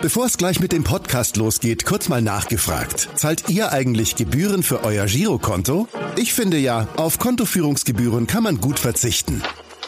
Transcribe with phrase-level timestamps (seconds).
[0.00, 3.10] Bevor es gleich mit dem Podcast losgeht, kurz mal nachgefragt.
[3.14, 5.86] Zahlt ihr eigentlich Gebühren für euer Girokonto?
[6.16, 9.42] Ich finde ja, auf Kontoführungsgebühren kann man gut verzichten.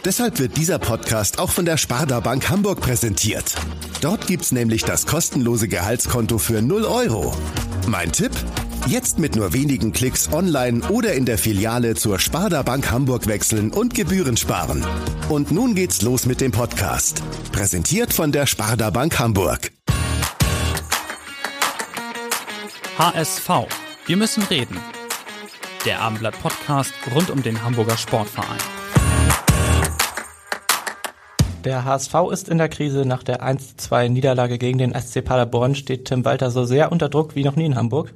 [0.04, 3.54] Deshalb wird dieser Podcast auch von der Sparda Bank Hamburg präsentiert.
[4.02, 7.34] Dort gibt's nämlich das kostenlose Gehaltskonto für 0 Euro.
[7.88, 8.32] Mein Tipp?
[8.86, 13.70] Jetzt mit nur wenigen Klicks online oder in der Filiale zur Sparda Bank Hamburg wechseln
[13.70, 14.84] und Gebühren sparen.
[15.30, 17.22] Und nun geht's los mit dem Podcast.
[17.50, 19.72] Präsentiert von der Sparda Bank Hamburg.
[22.98, 23.48] HSV.
[24.04, 24.78] Wir müssen reden.
[25.86, 28.60] Der Abendblatt Podcast rund um den Hamburger Sportverein.
[31.64, 33.06] Der HSV ist in der Krise.
[33.06, 37.34] Nach der 1-2 Niederlage gegen den SC Paderborn steht Tim Walter so sehr unter Druck
[37.34, 38.12] wie noch nie in Hamburg.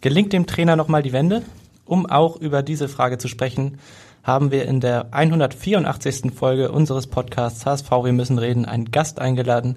[0.00, 1.42] Gelingt dem Trainer nochmal die Wende?
[1.86, 3.78] Um auch über diese Frage zu sprechen,
[4.22, 6.32] haben wir in der 184.
[6.34, 9.76] Folge unseres Podcasts HSV Wir müssen reden einen Gast eingeladen,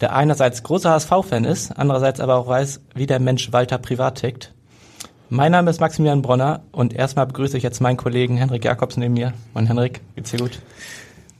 [0.00, 4.52] der einerseits großer HSV-Fan ist, andererseits aber auch weiß, wie der Mensch Walter privat tickt.
[5.28, 9.14] Mein Name ist Maximilian Bronner und erstmal begrüße ich jetzt meinen Kollegen Henrik Jakobs neben
[9.14, 9.34] mir.
[9.54, 10.58] Moin Henrik, geht's dir gut?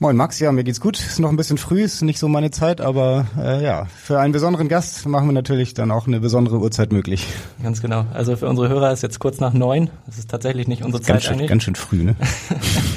[0.01, 0.97] Moin Max, ja, mir geht's gut.
[0.97, 4.33] Ist noch ein bisschen früh, ist nicht so meine Zeit, aber äh, ja, für einen
[4.33, 7.27] besonderen Gast machen wir natürlich dann auch eine besondere Uhrzeit möglich.
[7.61, 8.05] Ganz genau.
[8.11, 9.91] Also für unsere Hörer ist jetzt kurz nach neun.
[10.07, 11.49] Das ist tatsächlich nicht unsere Zeit ganz schön, eigentlich.
[11.49, 12.15] Ganz schön früh, ne?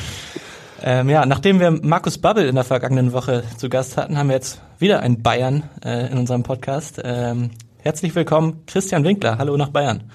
[0.83, 4.37] ähm, ja, nachdem wir Markus Babbel in der vergangenen Woche zu Gast hatten, haben wir
[4.37, 7.03] jetzt wieder einen Bayern äh, in unserem Podcast.
[7.05, 9.37] Ähm, herzlich willkommen, Christian Winkler.
[9.37, 10.11] Hallo nach Bayern.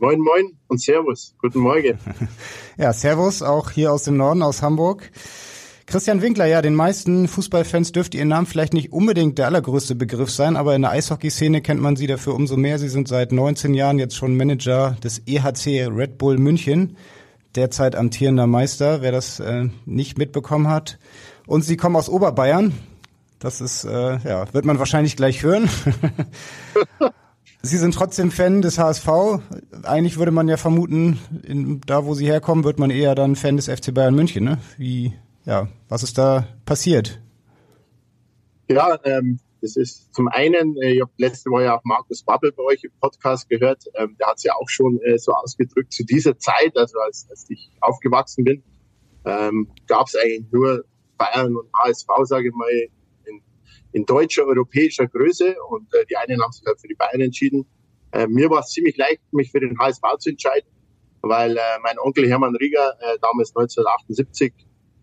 [0.00, 1.34] Moin, moin und Servus.
[1.38, 1.98] Guten Morgen.
[2.76, 5.10] ja, Servus auch hier aus dem Norden, aus Hamburg.
[5.86, 10.30] Christian Winkler, ja, den meisten Fußballfans dürfte Ihr Name vielleicht nicht unbedingt der allergrößte Begriff
[10.30, 12.78] sein, aber in der Eishockeyszene kennt man Sie dafür umso mehr.
[12.78, 16.96] Sie sind seit 19 Jahren jetzt schon Manager des EHC Red Bull München,
[17.54, 20.98] derzeit amtierender Meister, wer das äh, nicht mitbekommen hat.
[21.46, 22.72] Und Sie kommen aus Oberbayern.
[23.38, 25.68] Das ist, äh, ja, wird man wahrscheinlich gleich hören.
[27.62, 29.08] Sie sind trotzdem Fan des HSV.
[29.84, 33.56] Eigentlich würde man ja vermuten, in, da wo Sie herkommen, wird man eher dann Fan
[33.56, 34.44] des FC Bayern München.
[34.44, 34.58] Ne?
[34.76, 35.12] Wie
[35.44, 37.20] ja, was ist da passiert?
[38.68, 42.52] Ja, ähm, das ist zum einen, äh, ich habe letzte Woche ja auch Markus Babbel
[42.52, 45.92] bei euch im Podcast gehört, ähm, der hat es ja auch schon äh, so ausgedrückt,
[45.92, 48.62] zu dieser Zeit, also als, als ich aufgewachsen bin,
[49.24, 50.84] ähm, gab es eigentlich nur
[51.16, 52.70] Bayern und HSV, sage ich mal,
[53.24, 53.42] in,
[53.92, 57.66] in deutscher, europäischer Größe und äh, die einen haben sich halt für die Bayern entschieden.
[58.12, 60.68] Äh, mir war es ziemlich leicht, mich für den HSV zu entscheiden,
[61.22, 64.52] weil äh, mein Onkel Hermann Rieger äh, damals 1978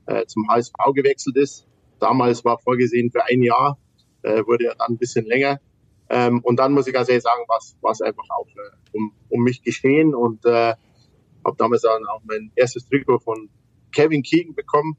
[0.05, 1.67] äh, zum HSV gewechselt ist.
[1.99, 3.77] Damals war vorgesehen für ein Jahr,
[4.23, 5.59] äh, wurde ja dann ein bisschen länger.
[6.09, 9.43] Ähm, und dann muss ich ganz ehrlich sagen, war es einfach auch äh, um, um
[9.43, 10.73] mich geschehen und äh,
[11.45, 13.49] habe damals dann auch mein erstes Trikot von
[13.93, 14.97] Kevin Keegan bekommen.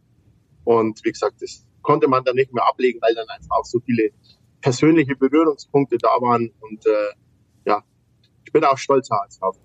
[0.65, 3.81] Und wie gesagt, das konnte man dann nicht mehr ablegen, weil dann einfach auch so
[3.81, 4.11] viele
[4.61, 6.53] persönliche Berührungspunkte da waren.
[6.61, 7.15] Und äh,
[7.67, 7.83] ja,
[8.45, 9.57] ich bin auch stolz auf.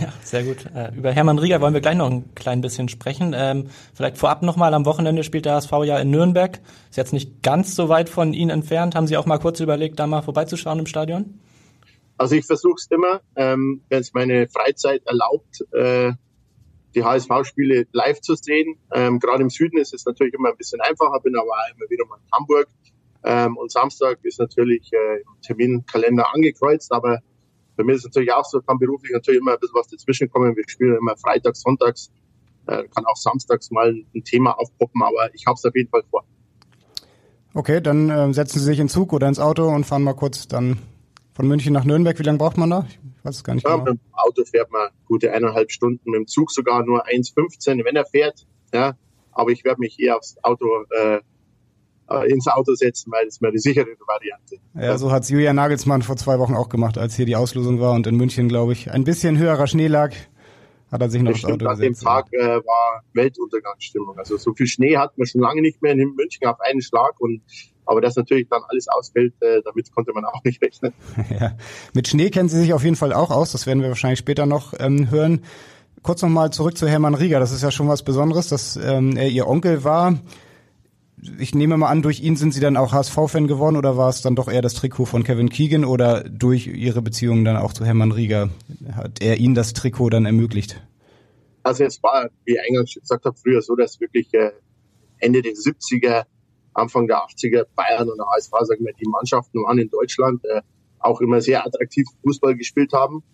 [0.00, 0.66] Ja, sehr gut.
[0.74, 3.34] Äh, über Hermann Rieger wollen wir gleich noch ein klein bisschen sprechen.
[3.36, 6.60] Ähm, vielleicht vorab nochmal, am Wochenende spielt der HSV ja in Nürnberg.
[6.90, 8.94] Ist jetzt nicht ganz so weit von Ihnen entfernt.
[8.94, 11.38] Haben Sie auch mal kurz überlegt, da mal vorbeizuschauen im Stadion?
[12.18, 16.12] Also ich versuche es immer, ähm, wenn es meine Freizeit erlaubt, äh,
[16.94, 18.78] die HSV-Spiele live zu sehen.
[18.92, 22.06] Ähm, Gerade im Süden ist es natürlich immer ein bisschen einfacher, bin aber immer wieder
[22.06, 22.68] mal in Hamburg.
[23.22, 27.20] Ähm, und Samstag ist natürlich äh, im Terminkalender angekreuzt, aber
[27.76, 30.30] bei mir ist es natürlich auch so, kann beruflich natürlich immer ein bisschen was dazwischen
[30.30, 30.56] kommen.
[30.56, 32.10] Wir spielen immer freitags, sonntags,
[32.66, 36.02] äh, kann auch samstags mal ein Thema aufpoppen, aber ich habe es auf jeden Fall
[36.10, 36.24] vor.
[37.54, 40.48] Okay, dann äh, setzen Sie sich in Zug oder ins Auto und fahren mal kurz
[40.48, 40.78] dann
[41.32, 42.18] von München nach Nürnberg.
[42.18, 42.86] Wie lange braucht man da?
[42.88, 43.92] Ich weiß es gar nicht ja, genau.
[43.92, 47.96] Mit dem Auto fährt man gute eineinhalb Stunden, mit dem Zug sogar nur 1,15, wenn
[47.96, 48.46] er fährt.
[48.72, 48.96] Ja,
[49.32, 51.20] aber ich werde mich eher aufs Auto äh,
[52.10, 54.58] äh, ins Auto setzen, weil es mir die sichere Variante.
[54.74, 57.92] Ja, so hat's Julian Nagelsmann vor zwei Wochen auch gemacht, als hier die Auslosung war
[57.92, 60.12] und in München, glaube ich, ein bisschen höherer Schnee lag,
[60.90, 61.70] hat er sich noch das Auto gesetzt.
[61.70, 64.18] An dem Tag äh, war Weltuntergangsstimmung.
[64.18, 67.20] Also so viel Schnee hat man schon lange nicht mehr in München auf einen Schlag
[67.20, 67.42] und
[67.88, 70.92] aber dass natürlich dann alles ausfällt, äh, damit konnte man auch nicht rechnen.
[71.40, 71.56] ja.
[71.94, 74.46] Mit Schnee kennen Sie sich auf jeden Fall auch aus, das werden wir wahrscheinlich später
[74.46, 75.44] noch ähm, hören.
[76.02, 79.28] Kurz nochmal zurück zu Hermann Rieger, das ist ja schon was Besonderes, dass ähm, er
[79.28, 80.14] Ihr Onkel war
[81.38, 84.22] ich nehme mal an, durch ihn sind Sie dann auch HSV-Fan geworden oder war es
[84.22, 87.84] dann doch eher das Trikot von Kevin Keegan oder durch Ihre Beziehung dann auch zu
[87.84, 88.50] Hermann Rieger
[88.92, 90.82] hat er Ihnen das Trikot dann ermöglicht?
[91.62, 94.52] Also es war, wie ich eingangs gesagt habe, früher so, dass wirklich äh,
[95.18, 96.24] Ende der 70er,
[96.74, 100.60] Anfang der 80er Bayern und der HSV, sagen wir, die Mannschaften waren in Deutschland äh,
[100.98, 103.24] auch immer sehr attraktiv Fußball gespielt haben.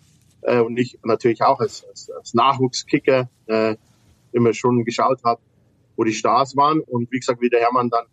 [0.41, 3.75] Äh, und ich natürlich auch als, als, als Nachwuchskicker äh,
[4.31, 5.41] immer schon geschaut habe,
[5.95, 6.81] wo die Stars waren.
[6.81, 8.05] Und wie gesagt, wie der Hermann dann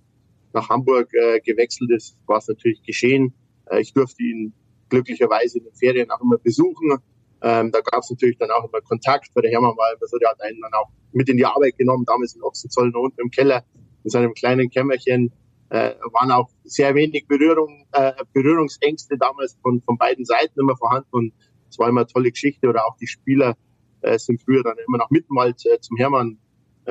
[0.53, 3.35] nach Hamburg äh, gewechselt ist, war es natürlich geschehen.
[3.67, 4.53] Äh, ich durfte ihn
[4.89, 6.99] glücklicherweise in den Ferien auch immer besuchen.
[7.43, 10.19] Ähm, da gab es natürlich dann auch immer Kontakt, weil der Hermann war immer so,
[10.19, 13.31] der hat einen dann auch mit in die Arbeit genommen, damals in Ochsenzollern unten im
[13.31, 13.65] Keller,
[14.05, 15.33] in seinem kleinen Kämmerchen.
[15.71, 21.09] Äh, waren auch sehr wenig Berührung, äh, Berührungsängste damals von, von beiden Seiten immer vorhanden
[21.13, 21.33] und
[21.71, 23.57] es war immer eine tolle Geschichte oder auch die Spieler
[24.01, 26.39] äh, sind früher dann immer nach Mittenwald äh, zum Hermann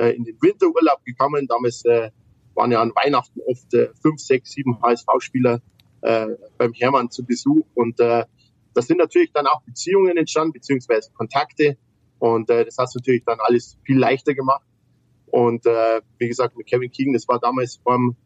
[0.00, 1.46] äh, in den Winterurlaub gekommen.
[1.46, 2.10] Damals äh,
[2.54, 5.60] waren ja an Weihnachten oft äh, fünf, sechs, sieben HSV-Spieler
[6.02, 6.26] äh,
[6.56, 7.66] beim Hermann zu Besuch.
[7.74, 8.24] Und äh,
[8.74, 11.76] das sind natürlich dann auch Beziehungen entstanden, beziehungsweise Kontakte.
[12.18, 14.66] Und äh, das hat natürlich dann alles viel leichter gemacht.
[15.26, 18.16] Und äh, wie gesagt, mit Kevin Keegan, das war damals beim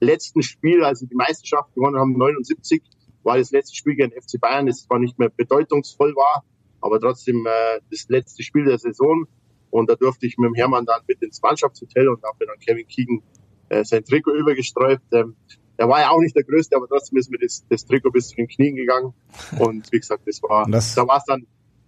[0.00, 2.82] letzten Spiel, also die Meisterschaft gewonnen haben, 79,
[3.22, 6.44] war das letzte Spiel gegen FC Bayern, das zwar nicht mehr bedeutungsvoll war,
[6.80, 9.26] aber trotzdem äh, das letzte Spiel der Saison.
[9.74, 12.86] Und da durfte ich mit dem Hermann dann mit ins Mannschaftshotel und habe dann Kevin
[12.86, 13.22] Keegan
[13.70, 15.02] äh, sein Trikot übergesträubt.
[15.12, 15.34] Ähm,
[15.76, 18.28] er war ja auch nicht der Größte, aber trotzdem ist mir das, das Trikot bis
[18.28, 19.14] zu den Knien gegangen.
[19.58, 21.44] Und wie gesagt, das war, das da war es dann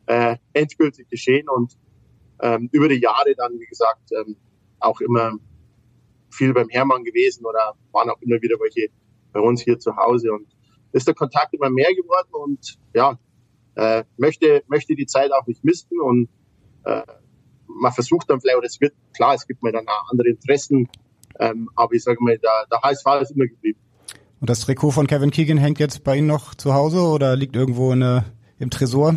[0.07, 1.77] äh, endgültig geschehen und
[2.41, 4.37] ähm, über die Jahre dann, wie gesagt, ähm,
[4.81, 5.35] auch immer
[6.31, 8.89] viel beim Hermann gewesen oder waren auch immer wieder welche
[9.33, 10.49] bei uns hier zu Hause und
[10.93, 13.19] ist der Kontakt immer mehr geworden und ja,
[13.77, 16.29] äh, möchte, möchte die Zeit auch nicht missen und
[16.85, 17.03] äh,
[17.81, 20.89] man versucht dann vielleicht, oder es wird, klar, es gibt mal dann auch andere Interessen,
[21.39, 23.79] ähm, aber ich sage mal, der, der HSV ist immer geblieben.
[24.41, 27.57] Und das Trikot von Kevin Keegan hängt jetzt bei Ihnen noch zu Hause oder liegt
[27.57, 28.25] irgendwo in, der,
[28.59, 29.17] im Tresor?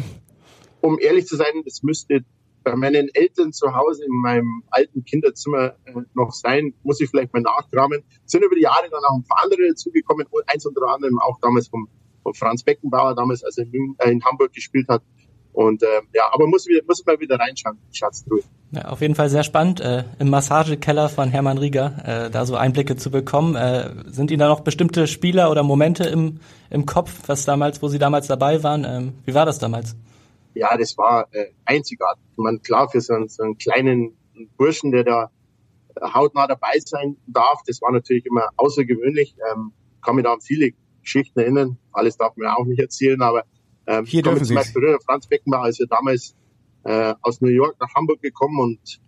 [0.82, 2.24] Um ehrlich zu sein, das müsste
[2.64, 7.34] bei meinen Eltern zu Hause in meinem alten Kinderzimmer äh, noch sein, muss ich vielleicht
[7.34, 8.04] mal nachkramen.
[8.26, 11.68] Sind über die Jahre dann auch ein paar andere dazugekommen, eins unter anderem auch damals
[11.68, 11.88] vom,
[12.24, 15.02] vom Franz Beckenbauer, damals als er in, äh, in Hamburg gespielt hat.
[15.54, 18.42] Und äh, ja, aber muss, muss mal wieder reinschauen, Schatztruhe.
[18.72, 22.56] Ja, auf jeden Fall sehr spannend, äh, im Massagekeller von Hermann Rieger äh, da so
[22.56, 23.56] Einblicke zu bekommen.
[23.56, 27.88] Äh, sind Ihnen da noch bestimmte Spieler oder Momente im, im Kopf, was damals, wo
[27.88, 28.86] Sie damals dabei waren?
[28.86, 29.96] Ähm, wie war das damals?
[30.54, 32.24] Ja, das war äh, einzigartig.
[32.32, 34.16] Ich meine, klar, für so einen, so einen kleinen
[34.56, 35.32] Burschen, der da
[36.14, 39.36] hautnah dabei sein darf, das war natürlich immer außergewöhnlich.
[39.52, 40.72] Ähm, kann mich da an viele
[41.02, 41.78] Geschichten erinnern.
[41.92, 43.44] Alles darf man auch nicht erzählen, aber
[43.90, 46.36] ähm, Hier dürfen zum Beispiel Franz Beckenbauer ist ja damals
[46.84, 49.02] äh, aus New York nach Hamburg gekommen und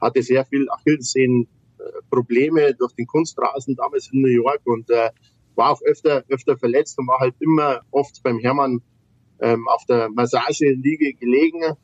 [0.00, 1.46] hatte sehr viel Achillessehnen
[1.78, 5.10] äh, Probleme durch den Kunstrasen damals in New York und äh,
[5.54, 8.82] war auch öfter öfter verletzt und war halt immer oft beim Hermann
[9.40, 11.76] ähm, auf der Massageliege gelegen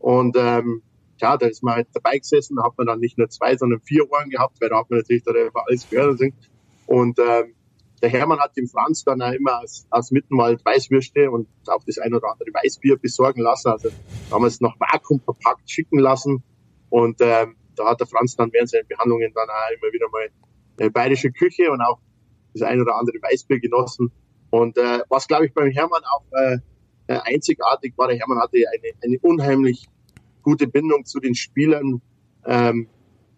[0.00, 0.82] und ähm,
[1.18, 3.80] ja, da ist man halt dabei gesessen, da hat man dann nicht nur zwei, sondern
[3.82, 6.20] vier Ohren gehabt, weil da hat man natürlich da alles gehört
[6.86, 7.54] und ähm,
[8.04, 11.96] der Hermann hat dem Franz dann auch immer aus, aus Mittenwald Weißwürste und auch das
[11.96, 13.70] ein oder andere Weißbier besorgen lassen.
[13.70, 13.88] Also
[14.28, 16.42] damals noch Vakuum verpackt schicken lassen.
[16.90, 20.28] Und ähm, da hat der Franz dann während seinen Behandlungen dann auch immer wieder mal
[20.78, 21.98] eine bayerische Küche und auch
[22.52, 24.12] das ein oder andere Weißbier genossen.
[24.50, 26.58] Und äh, was, glaube ich, beim Hermann auch äh,
[27.06, 29.88] äh, einzigartig war, der Hermann hatte eine, eine unheimlich
[30.42, 32.02] gute Bindung zu den Spielern.
[32.44, 32.86] Ähm,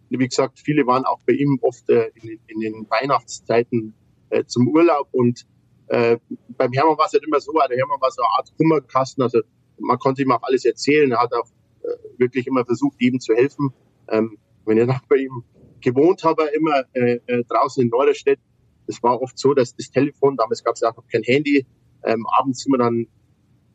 [0.08, 3.94] wie gesagt, viele waren auch bei ihm oft äh, in, in den Weihnachtszeiten
[4.30, 5.08] äh, zum Urlaub.
[5.12, 5.46] Und
[5.88, 6.18] äh,
[6.56, 9.22] beim Hermann war es halt immer so, der Hermann war so eine Art Kummerkasten.
[9.22, 9.40] Also
[9.78, 11.10] man konnte ihm auch alles erzählen.
[11.12, 11.48] Er hat auch
[11.82, 13.72] äh, wirklich immer versucht, jedem zu helfen.
[14.08, 15.44] Ähm, wenn ich noch bei ihm
[15.80, 18.40] gewohnt habe, immer äh, äh, draußen in Norderstedt,
[18.86, 21.66] es war oft so, dass das Telefon, damals gab es ja auch noch kein Handy,
[22.04, 23.06] ähm, abends sind wir dann,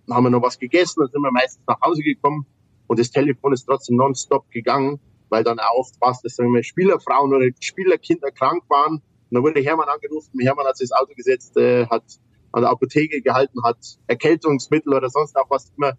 [0.10, 2.46] haben wir noch was gegessen, dann sind wir meistens nach Hause gekommen
[2.88, 6.54] und das Telefon ist trotzdem nonstop gegangen, weil dann auch oft war es, dass sagen
[6.54, 9.02] wir, Spielerfrauen oder Spielerkinder krank waren
[9.32, 12.04] und dann wurde Hermann angerufen, Hermann hat sich ins Auto gesetzt, äh, hat
[12.52, 15.94] an der Apotheke gehalten, hat Erkältungsmittel oder sonst auch was immer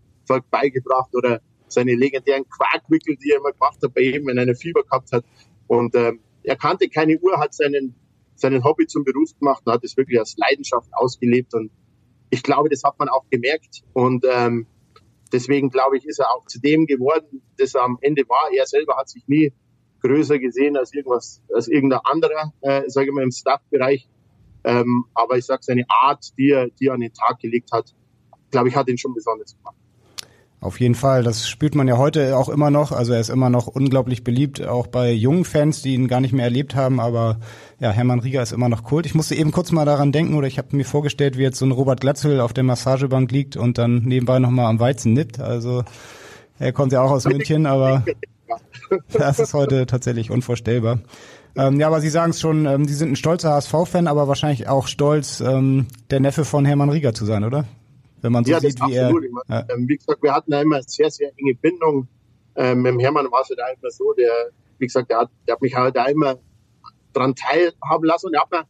[0.50, 4.54] beigebracht oder seine legendären Quarkwickel, die er immer gemacht hat bei ihm, wenn er eine
[4.54, 5.24] Fieber gehabt hat.
[5.66, 7.94] Und ähm, er kannte keine Uhr, hat seinen,
[8.34, 11.54] seinen Hobby zum Beruf gemacht und hat es wirklich als Leidenschaft ausgelebt.
[11.54, 11.70] Und
[12.28, 13.82] ich glaube, das hat man auch gemerkt.
[13.94, 14.66] Und ähm,
[15.32, 18.50] deswegen glaube ich, ist er auch zu dem geworden, das er am Ende war.
[18.54, 19.54] Er selber hat sich nie
[20.02, 24.08] größer gesehen als irgendwas, als irgendein anderer, äh, sage ich mal, im Staff-Bereich.
[24.64, 27.94] Ähm, aber ich sage, seine Art, die er, die er an den Tag gelegt hat,
[28.50, 29.76] glaube ich, hat ihn schon besonders gemacht.
[30.62, 32.92] Auf jeden Fall, das spürt man ja heute auch immer noch.
[32.92, 36.32] Also er ist immer noch unglaublich beliebt, auch bei jungen Fans, die ihn gar nicht
[36.32, 37.00] mehr erlebt haben.
[37.00, 37.40] Aber
[37.80, 39.04] ja, Hermann Rieger ist immer noch Kult.
[39.04, 41.66] Ich musste eben kurz mal daran denken, oder ich habe mir vorgestellt, wie jetzt so
[41.66, 45.40] ein Robert Glatzel auf der Massagebank liegt und dann nebenbei nochmal am Weizen nippt.
[45.40, 45.82] Also
[46.60, 48.04] er kommt ja auch aus München, aber
[49.12, 50.98] das ist heute tatsächlich unvorstellbar.
[51.54, 54.68] Ähm, ja, aber Sie sagen es schon, ähm, Sie sind ein stolzer HSV-Fan, aber wahrscheinlich
[54.68, 57.66] auch stolz, ähm, der Neffe von Hermann Rieger zu sein, oder?
[58.22, 59.24] wenn man so ja, sieht, wie absolut.
[59.48, 59.58] er.
[59.58, 59.74] Ja.
[59.74, 62.08] Ähm, wie gesagt, wir hatten da immer sehr, sehr enge Bindung.
[62.54, 65.54] Ähm, mit dem Hermann war es halt einfach so, der, wie gesagt, der hat, der
[65.54, 66.36] hat mich halt da immer
[67.12, 68.64] dran teilhaben lassen und er hat mir,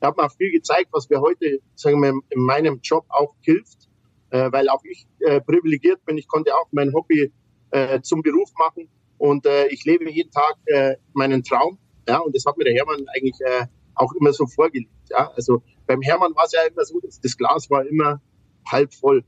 [0.00, 3.34] er hat mir auch viel gezeigt, was mir heute, sagen wir, in meinem Job auch
[3.40, 3.88] hilft,
[4.30, 6.18] äh, weil auch ich äh, privilegiert bin.
[6.18, 7.32] Ich konnte auch mein Hobby
[7.70, 8.88] äh, zum Beruf machen
[9.18, 11.78] und äh, ich lebe jeden Tag äh, meinen Traum.
[12.08, 14.90] Ja, und das hat mir der Hermann eigentlich äh, auch immer so vorgelegt.
[15.10, 18.20] Ja, also beim Hermann war es ja immer so, das, das Glas war immer
[18.66, 19.24] halb voll.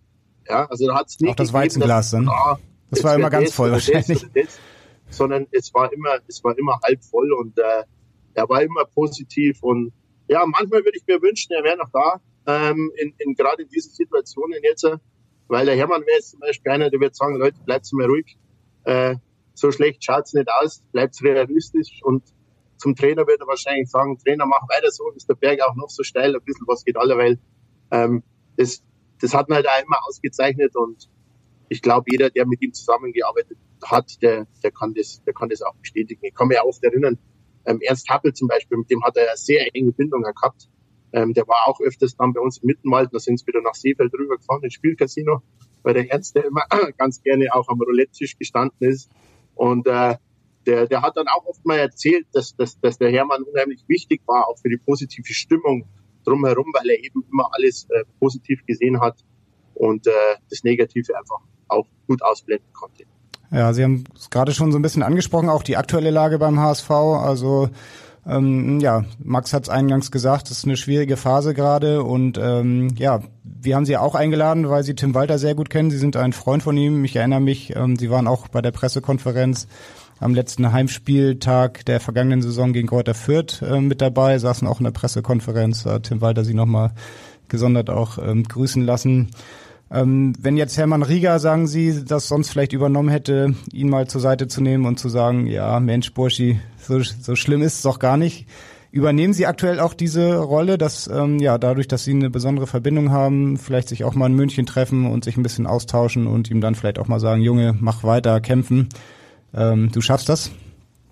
[0.48, 2.28] Ja, also da hat es nicht Auch das Weizenglas dann?
[2.28, 2.58] Ah,
[2.90, 4.26] das war immer ganz voll wahrscheinlich.
[4.34, 4.58] Das,
[5.10, 7.84] sondern es war immer, es war immer halb voll und äh,
[8.34, 9.92] er war immer positiv und
[10.28, 13.68] ja, manchmal würde ich mir wünschen, er wäre noch da, ähm, in, in gerade in
[13.70, 14.86] diesen Situationen jetzt,
[15.48, 18.36] weil der Hermann wäre jetzt zum Beispiel einer, der wird sagen, Leute, bleibt mal ruhig,
[18.84, 19.16] äh,
[19.58, 22.22] so schlecht schaut's nicht aus, bleibt realistisch und
[22.76, 25.90] zum Trainer würde er wahrscheinlich sagen, Trainer, mach weiter so, ist der Berg auch noch
[25.90, 27.38] so steil, ein bisschen was geht alle, weil
[27.90, 28.22] ähm,
[28.56, 28.82] das,
[29.20, 31.08] das hat man halt auch immer ausgezeichnet und
[31.68, 35.62] ich glaube, jeder, der mit ihm zusammengearbeitet hat, der, der kann das, der kann das
[35.62, 36.20] auch bestätigen.
[36.24, 37.18] Ich kann mich auch oft erinnern,
[37.66, 40.68] ähm, Ernst Happel zum Beispiel, mit dem hat er eine sehr enge Bindung gehabt.
[41.12, 43.74] Ähm, der war auch öfters dann bei uns im Mittenwald, da sind sie wieder nach
[43.74, 45.42] Seefeld rübergefahren, ins Spielcasino,
[45.82, 46.62] weil der Ernst, der immer
[46.98, 49.10] ganz gerne auch am Roulette-Tisch gestanden ist.
[49.58, 50.16] Und äh,
[50.66, 54.22] der, der hat dann auch oft mal erzählt, dass, dass, dass der Hermann unheimlich wichtig
[54.26, 55.84] war, auch für die positive Stimmung
[56.24, 59.16] drumherum, weil er eben immer alles äh, positiv gesehen hat
[59.74, 60.10] und äh,
[60.48, 63.04] das Negative einfach auch gut ausblenden konnte.
[63.50, 66.60] Ja, Sie haben es gerade schon so ein bisschen angesprochen, auch die aktuelle Lage beim
[66.60, 66.90] HSV.
[66.90, 67.70] Also
[68.28, 72.88] ähm, ja, Max hat es eingangs gesagt, es ist eine schwierige Phase gerade und ähm,
[72.96, 75.90] ja, wir haben Sie auch eingeladen, weil Sie Tim Walter sehr gut kennen.
[75.90, 77.04] Sie sind ein Freund von ihm.
[77.04, 79.66] Ich erinnere mich, ähm, Sie waren auch bei der Pressekonferenz
[80.20, 84.84] am letzten Heimspieltag der vergangenen Saison gegen Kräuter Fürth äh, mit dabei, saßen auch in
[84.84, 86.92] der Pressekonferenz, äh, Tim Walter sie nochmal
[87.48, 89.30] gesondert auch ähm, grüßen lassen.
[89.90, 94.20] Ähm, wenn jetzt Hermann Rieger, sagen Sie, das sonst vielleicht übernommen hätte, ihn mal zur
[94.20, 97.98] Seite zu nehmen und zu sagen, ja, Mensch, Burschi, so, so schlimm ist es doch
[97.98, 98.46] gar nicht.
[98.90, 103.10] Übernehmen Sie aktuell auch diese Rolle, dass ähm, ja dadurch, dass Sie eine besondere Verbindung
[103.10, 106.60] haben, vielleicht sich auch mal in München treffen und sich ein bisschen austauschen und ihm
[106.60, 108.88] dann vielleicht auch mal sagen, Junge, mach weiter, kämpfen.
[109.54, 110.50] Ähm, du schaffst das?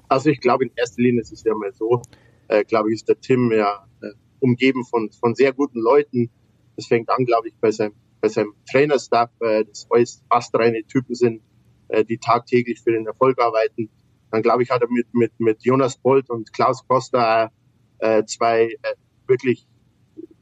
[0.09, 2.03] Also ich glaube, in erster Linie ist es ja mal so,
[2.49, 4.09] äh, glaube ich, ist der Tim ja äh,
[4.41, 6.31] umgeben von, von sehr guten Leuten.
[6.77, 11.15] Das fängt an, glaube ich, bei seinem, bei seinem Trainerstaff, äh, das alles astreine Typen
[11.15, 11.43] sind,
[11.89, 13.89] äh, die tagtäglich für den Erfolg arbeiten.
[14.31, 17.51] Dann glaube ich, hat er mit, mit, mit Jonas Bolt und Klaus Costa
[17.99, 18.95] äh, zwei äh,
[19.27, 19.67] wirklich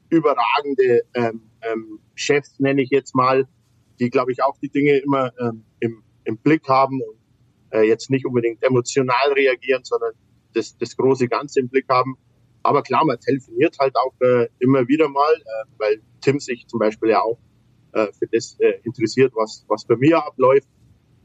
[0.08, 3.46] überragende ähm, ähm, Chefs, nenne ich jetzt mal,
[4.00, 7.18] die, glaube ich, auch die Dinge immer ähm, im, im Blick haben und
[7.70, 10.12] äh, jetzt nicht unbedingt emotional reagieren, sondern
[10.52, 12.16] das, das große Ganze im Blick haben.
[12.62, 16.78] Aber klar, man telefoniert halt auch äh, immer wieder mal, äh, weil Tim sich zum
[16.78, 17.38] Beispiel ja auch
[17.94, 20.68] äh, für das äh, interessiert, was, was bei mir abläuft.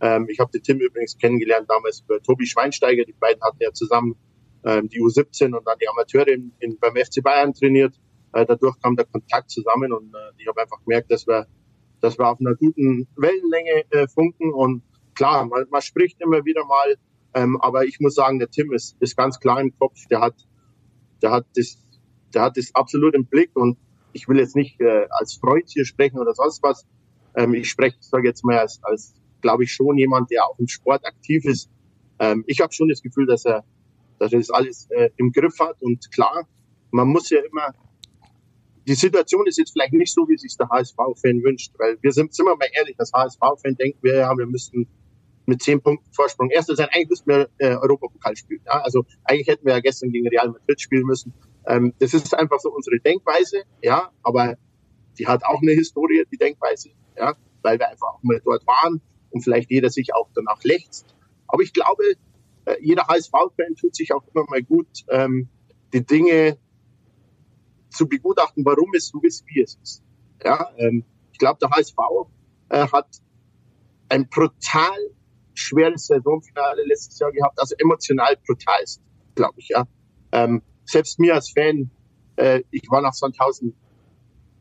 [0.02, 3.04] Ähm, ich habe den Tim übrigens kennengelernt damals bei Tobi Schweinsteiger.
[3.04, 4.16] Die beiden hatten ja zusammen
[4.64, 7.94] ähm, die U17 und dann die Amateure in, in, beim FC Bayern trainiert.
[8.34, 11.48] Äh, dadurch kam der Kontakt zusammen und äh, ich habe einfach gemerkt, dass wir,
[12.02, 14.84] dass wir auf einer guten Wellenlänge äh, funken und
[15.16, 16.96] klar, man, man spricht immer wieder mal,
[17.34, 19.98] ähm, aber ich muss sagen, der Tim ist, ist ganz klar im Kopf.
[20.10, 20.36] Der hat,
[21.22, 21.78] der hat das,
[22.34, 23.78] der hat das absolut im Blick und
[24.14, 26.86] ich will jetzt nicht äh, als Freund hier sprechen oder sonst was.
[27.36, 30.68] Ähm, ich spreche, sage jetzt mal als, als glaube ich schon jemand, der auch im
[30.68, 31.70] Sport aktiv ist.
[32.20, 33.64] Ähm, ich habe schon das Gefühl, dass er,
[34.20, 36.48] dass er das alles äh, im Griff hat und klar,
[36.92, 37.74] man muss ja immer
[38.90, 42.34] die Situation ist jetzt vielleicht nicht so, wie sich der HSV-Fan wünscht, weil wir sind,
[42.34, 44.88] sind wir mal ehrlich, das HSV-Fan denkt wir ja, wir müssten
[45.46, 46.50] mit zehn Punkten Vorsprung.
[46.50, 48.62] Erster sein, eigentlich müssten wir äh, Europapokal spielen.
[48.66, 48.82] Ja?
[48.82, 51.34] Also eigentlich hätten wir ja gestern gegen Real Madrid spielen müssen.
[51.70, 54.58] Ähm, das ist einfach so unsere Denkweise, ja, aber
[55.20, 59.02] die hat auch eine Historie, die Denkweise, ja, weil wir einfach auch mal dort waren
[59.30, 61.16] und vielleicht jeder sich auch danach lechzt.
[61.48, 62.04] Aber ich glaube,
[62.66, 65.48] äh, jeder HSV-Fan tut sich auch immer mal gut, ähm,
[65.94, 66.58] die Dinge
[67.92, 70.04] zu begutachten, warum es so ist, wie es ist.
[70.44, 71.98] Ja, ähm, ich glaube, der HSV
[72.70, 73.08] äh, hat
[74.10, 74.98] ein brutal
[75.54, 78.84] schweres Saisonfinale letztes Jahr gehabt, also emotional brutal,
[79.36, 79.86] glaube ich, ja.
[80.32, 81.90] Ähm, selbst mir als Fan,
[82.36, 83.74] äh, ich war nach Sandhausen,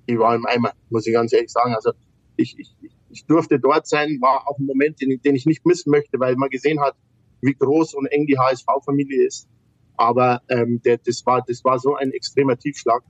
[0.06, 1.74] ich war im Eimer, muss ich ganz ehrlich sagen.
[1.74, 1.92] Also
[2.36, 2.74] ich, ich,
[3.10, 6.36] ich durfte dort sein, war auch ein Moment, den, den ich nicht missen möchte, weil
[6.36, 6.94] man gesehen hat,
[7.40, 9.48] wie groß und eng die HSV-Familie ist.
[9.96, 13.02] Aber ähm, der, das war das war so ein extremer Tiefschlag.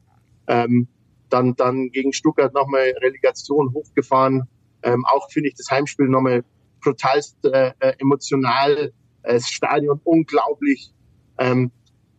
[0.46, 0.88] Ähm,
[1.28, 4.48] dann dann gegen Stuttgart nochmal Relegation hochgefahren.
[4.82, 6.44] Ähm, auch finde ich das Heimspiel nochmal
[6.82, 8.92] brutalst äh, äh, emotional.
[9.22, 10.92] Äh, das Stadion unglaublich.
[11.38, 11.70] Ähm,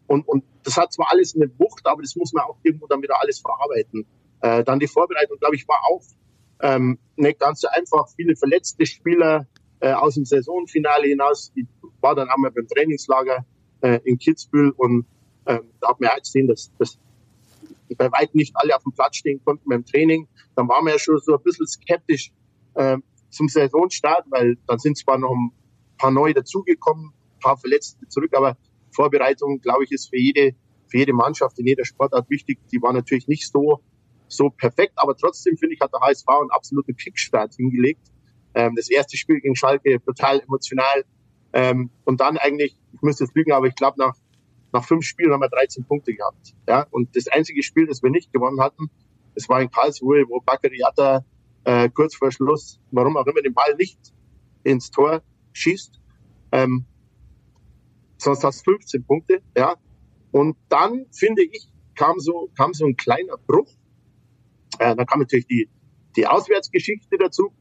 [0.10, 3.00] und, und das hat zwar alles eine Wucht, aber das muss man auch irgendwo dann
[3.04, 4.08] wieder alles verarbeiten.
[4.42, 6.02] Äh, dann die Vorbereitung, glaube ich, war auch
[6.62, 8.10] ähm, nicht ganz so einfach.
[8.16, 9.46] Viele verletzte Spieler
[9.80, 11.52] äh, aus dem Saisonfinale hinaus.
[11.54, 11.68] Ich
[12.02, 13.46] war dann einmal beim Trainingslager
[13.82, 15.06] äh, in Kitzbühel und
[15.46, 16.98] ähm, da hat man auch gesehen, dass, dass
[17.96, 20.28] bei weitem nicht alle auf dem Platz stehen konnten beim Training.
[20.56, 22.32] Dann waren wir ja schon so ein bisschen skeptisch
[22.74, 22.98] äh,
[23.30, 25.52] zum Saisonstart, weil dann sind zwar noch ein
[26.00, 28.58] paar neue dazugekommen, ein paar Verletzte zurück, aber
[29.00, 30.56] Vorbereitung, glaube ich, ist für jede,
[30.88, 32.60] für jede Mannschaft in jeder Sportart wichtig.
[32.70, 33.80] Die war natürlich nicht so,
[34.28, 38.02] so perfekt, aber trotzdem finde ich, hat der HSV einen absoluten Kickstart hingelegt.
[38.56, 41.06] Ähm, das erste Spiel gegen Schalke total emotional.
[41.54, 44.16] Ähm, und dann eigentlich, ich müsste jetzt lügen, aber ich glaube, nach,
[44.74, 46.54] nach fünf Spielen haben wir 13 Punkte gehabt.
[46.68, 48.90] Ja, und das einzige Spiel, das wir nicht gewonnen hatten,
[49.34, 51.24] das war in Karlsruhe, wo Bakary Yatta
[51.64, 53.98] äh, kurz vor Schluss, warum auch immer, den Ball nicht
[54.64, 55.22] ins Tor
[55.54, 56.02] schießt.
[56.52, 56.86] Ähm,
[58.20, 59.76] sonst hast du 15 Punkte, ja.
[60.32, 63.70] Und dann, finde ich, kam so, kam so ein kleiner Bruch.
[64.78, 65.70] Äh, dann kam natürlich die,
[66.16, 67.52] die Auswärtsgeschichte dazu,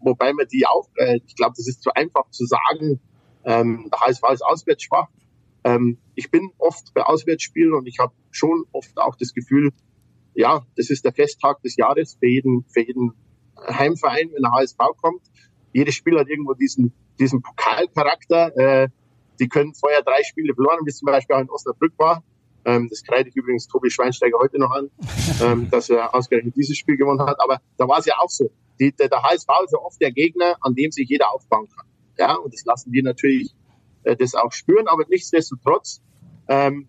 [0.00, 3.00] wobei man die auch, äh, ich glaube, das ist zu einfach zu sagen,
[3.44, 5.08] ähm, der HSV ist auswärts schwach.
[5.64, 9.72] Ähm, ich bin oft bei Auswärtsspielen und ich habe schon oft auch das Gefühl,
[10.34, 13.12] ja, das ist der Festtag des Jahres für jeden, für jeden
[13.66, 15.22] Heimverein, wenn der HSV kommt.
[15.72, 18.56] Jedes Spiel hat irgendwo diesen, diesen Pokalcharakter.
[18.56, 18.88] Äh,
[19.38, 22.22] die können vorher drei Spiele verloren, wie es zum Beispiel auch in Osnabrück war.
[22.64, 24.90] Ähm, das kreide ich übrigens Tobi Schweinsteiger heute noch an,
[25.42, 27.40] ähm, dass er ausgerechnet dieses Spiel gewonnen hat.
[27.40, 28.50] Aber da war es ja auch so.
[28.80, 31.86] Die, der, der HSV ist ja oft der Gegner, an dem sich jeder aufbauen kann.
[32.18, 33.54] Ja, und das lassen die natürlich
[34.04, 34.88] äh, das auch spüren.
[34.88, 36.02] Aber nichtsdestotrotz,
[36.48, 36.88] ähm,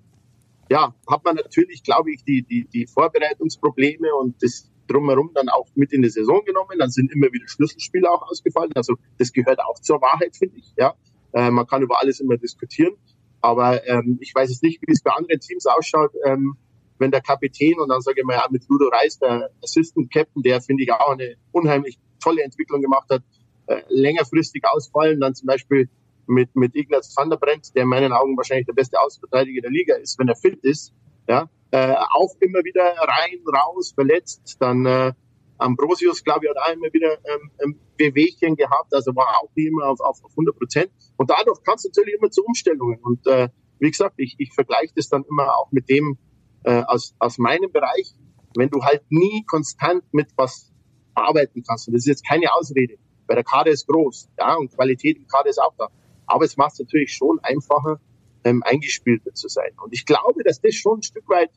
[0.69, 5.67] ja, hat man natürlich, glaube ich, die, die, die Vorbereitungsprobleme und das drumherum dann auch
[5.75, 6.77] mit in die Saison genommen.
[6.77, 8.71] Dann sind immer wieder Schlüsselspiele auch ausgefallen.
[8.75, 10.73] Also das gehört auch zur Wahrheit, finde ich.
[10.77, 10.95] Ja,
[11.33, 12.95] äh, man kann über alles immer diskutieren.
[13.41, 16.57] Aber ähm, ich weiß es nicht, wie es bei anderen Teams ausschaut, ähm,
[16.97, 20.43] wenn der Kapitän und dann sage ich mal ja, mit Ludo Reis, der Assistant Captain,
[20.43, 23.23] der finde ich auch eine unheimlich tolle Entwicklung gemacht hat,
[23.67, 25.89] äh, längerfristig ausfallen, dann zum Beispiel
[26.27, 27.39] mit, mit Ignaz van der
[27.73, 30.93] in meinen Augen wahrscheinlich der beste Außenverteidiger der Liga ist, wenn er fit ist,
[31.27, 35.13] ja, äh, auch immer wieder rein, raus, verletzt, dann äh,
[35.60, 39.67] Ambrosius, glaube ich, hat auch immer wieder ähm, ähm, Bewegchen gehabt, also war auch nie
[39.67, 40.91] immer auf, auf 100 Prozent.
[41.17, 43.00] Und dadurch kann es natürlich immer zu Umstellungen.
[43.02, 46.17] Und äh, wie gesagt, ich, ich vergleiche das dann immer auch mit dem
[46.63, 48.13] äh, aus, aus meinem Bereich,
[48.56, 50.72] wenn du halt nie konstant mit was
[51.13, 51.88] arbeiten kannst.
[51.88, 52.95] Und das ist jetzt keine Ausrede,
[53.28, 55.89] weil der Kader ist groß, ja, und Qualität im Kader ist auch da.
[56.26, 58.00] Aber es macht es natürlich schon einfacher,
[58.43, 59.72] ähm, eingespielter zu sein.
[59.84, 61.52] Und ich glaube, dass das schon ein Stück weit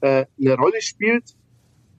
[0.00, 1.34] äh, eine Rolle spielt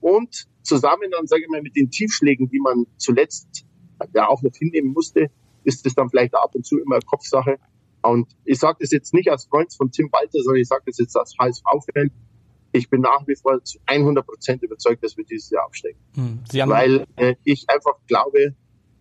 [0.00, 3.66] und zusammen dann, sage ich mal, mit den Tiefschlägen, die man zuletzt
[4.14, 5.30] ja auch noch hinnehmen musste,
[5.64, 7.58] ist das dann vielleicht ab und zu immer Kopfsache.
[8.02, 10.98] Und ich sage das jetzt nicht als Freund von Tim Walter, sondern ich sage das
[10.98, 12.10] jetzt als HSV-Fan.
[12.72, 15.98] Ich bin nach wie vor zu 100 Prozent überzeugt, dass wir dieses Jahr absteigen.
[16.14, 16.40] Hm.
[16.68, 18.56] Weil äh, ich einfach glaube,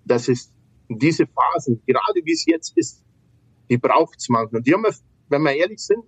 [0.06, 0.52] dass es
[0.90, 3.04] diese Phasen, gerade wie es jetzt ist,
[3.70, 4.60] die braucht es manchmal.
[4.60, 4.94] Und die haben wir,
[5.30, 6.04] wenn wir ehrlich sind,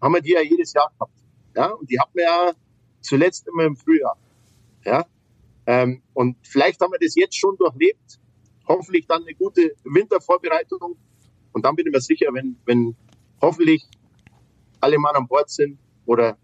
[0.00, 1.12] haben wir die ja jedes Jahr gehabt.
[1.54, 2.52] Ja, und die hatten wir ja
[3.00, 4.16] zuletzt immer im Frühjahr.
[4.84, 5.06] Ja,
[5.66, 8.18] ähm, und vielleicht haben wir das jetzt schon durchlebt.
[8.66, 10.96] Hoffentlich dann eine gute Wintervorbereitung.
[11.52, 12.96] Und dann bin ich mir sicher, wenn, wenn
[13.40, 13.86] hoffentlich
[14.80, 16.36] alle Mann an Bord sind oder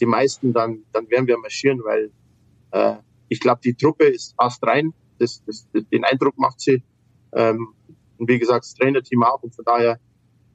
[0.00, 2.10] die meisten, dann, dann werden wir marschieren, weil
[2.70, 2.96] äh,
[3.28, 4.92] ich glaube, die Truppe ist fast rein.
[5.18, 6.82] Das, das, das, den Eindruck macht sie.
[7.32, 7.74] Ähm,
[8.18, 9.42] und wie gesagt, das Trainerteam auch.
[9.42, 10.00] Und von daher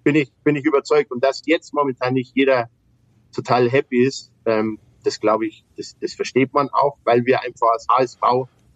[0.03, 1.11] bin ich, bin ich überzeugt.
[1.11, 2.69] Und dass jetzt momentan nicht jeder
[3.33, 7.67] total happy ist, ähm, das glaube ich, das, das versteht man auch, weil wir einfach
[7.71, 8.21] als HSV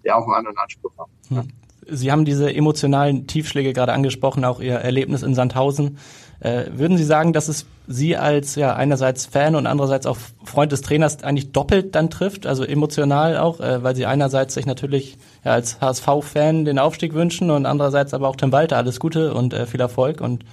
[0.04, 1.12] ja auch einen anderen Anspruch haben.
[1.30, 1.48] Hm.
[1.92, 5.98] Sie haben diese emotionalen Tiefschläge gerade angesprochen, auch Ihr Erlebnis in Sandhausen.
[6.40, 10.72] Äh, würden Sie sagen, dass es Sie als ja einerseits Fan und andererseits auch Freund
[10.72, 15.18] des Trainers eigentlich doppelt dann trifft, also emotional auch, äh, weil Sie einerseits sich natürlich
[15.44, 19.54] ja, als HSV-Fan den Aufstieg wünschen und andererseits aber auch Tim Walter alles Gute und
[19.54, 20.46] äh, viel Erfolg und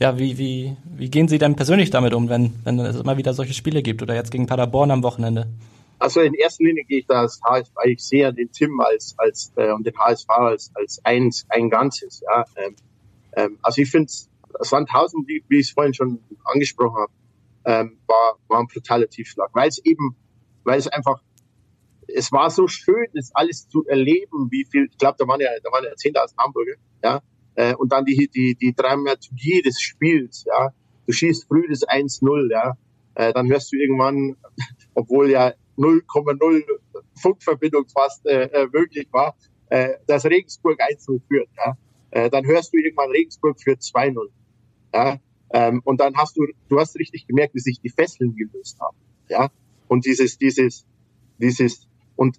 [0.00, 3.34] ja, wie, wie, wie gehen Sie denn persönlich damit um, wenn, wenn es immer wieder
[3.34, 5.46] solche Spiele gibt oder jetzt gegen Paderborn am Wochenende?
[5.98, 9.52] Also in erster Linie gehe ich da als HSV, ich sehe den Tim als, als
[9.56, 12.22] äh, und den HSV als, als eins, ein Ganzes.
[12.26, 12.44] Ja.
[12.56, 12.76] Ähm,
[13.36, 14.10] ähm, also ich finde,
[14.60, 17.12] Sandhausen, wie, wie ich es vorhin schon angesprochen habe,
[17.66, 20.16] ähm, war, war ein brutaler Tiefschlag, weil es eben,
[20.64, 21.20] weil es einfach
[22.12, 25.50] es war so schön, das alles zu erleben, wie viel, ich glaube, da waren ja,
[25.62, 26.72] da waren ja 10.000 Hamburger,
[27.04, 27.20] ja,
[27.54, 30.72] äh, und dann die, die, die Dramaturgie des Spiels, ja,
[31.06, 32.76] du schießt früh das 1-0, ja,
[33.14, 34.36] äh, dann hörst du irgendwann,
[34.94, 36.62] obwohl ja 0,0
[37.20, 39.36] Funkverbindung fast äh, äh, möglich war,
[39.68, 41.76] äh, dass Regensburg 1-0 führt, ja,
[42.10, 44.28] äh, dann hörst du irgendwann Regensburg führt 2-0,
[44.94, 45.18] ja,
[45.52, 48.96] ähm, und dann hast du, du hast richtig gemerkt, wie sich die Fesseln gelöst haben,
[49.28, 49.50] ja,
[49.88, 50.86] und dieses, dieses,
[51.38, 51.88] dieses
[52.20, 52.36] und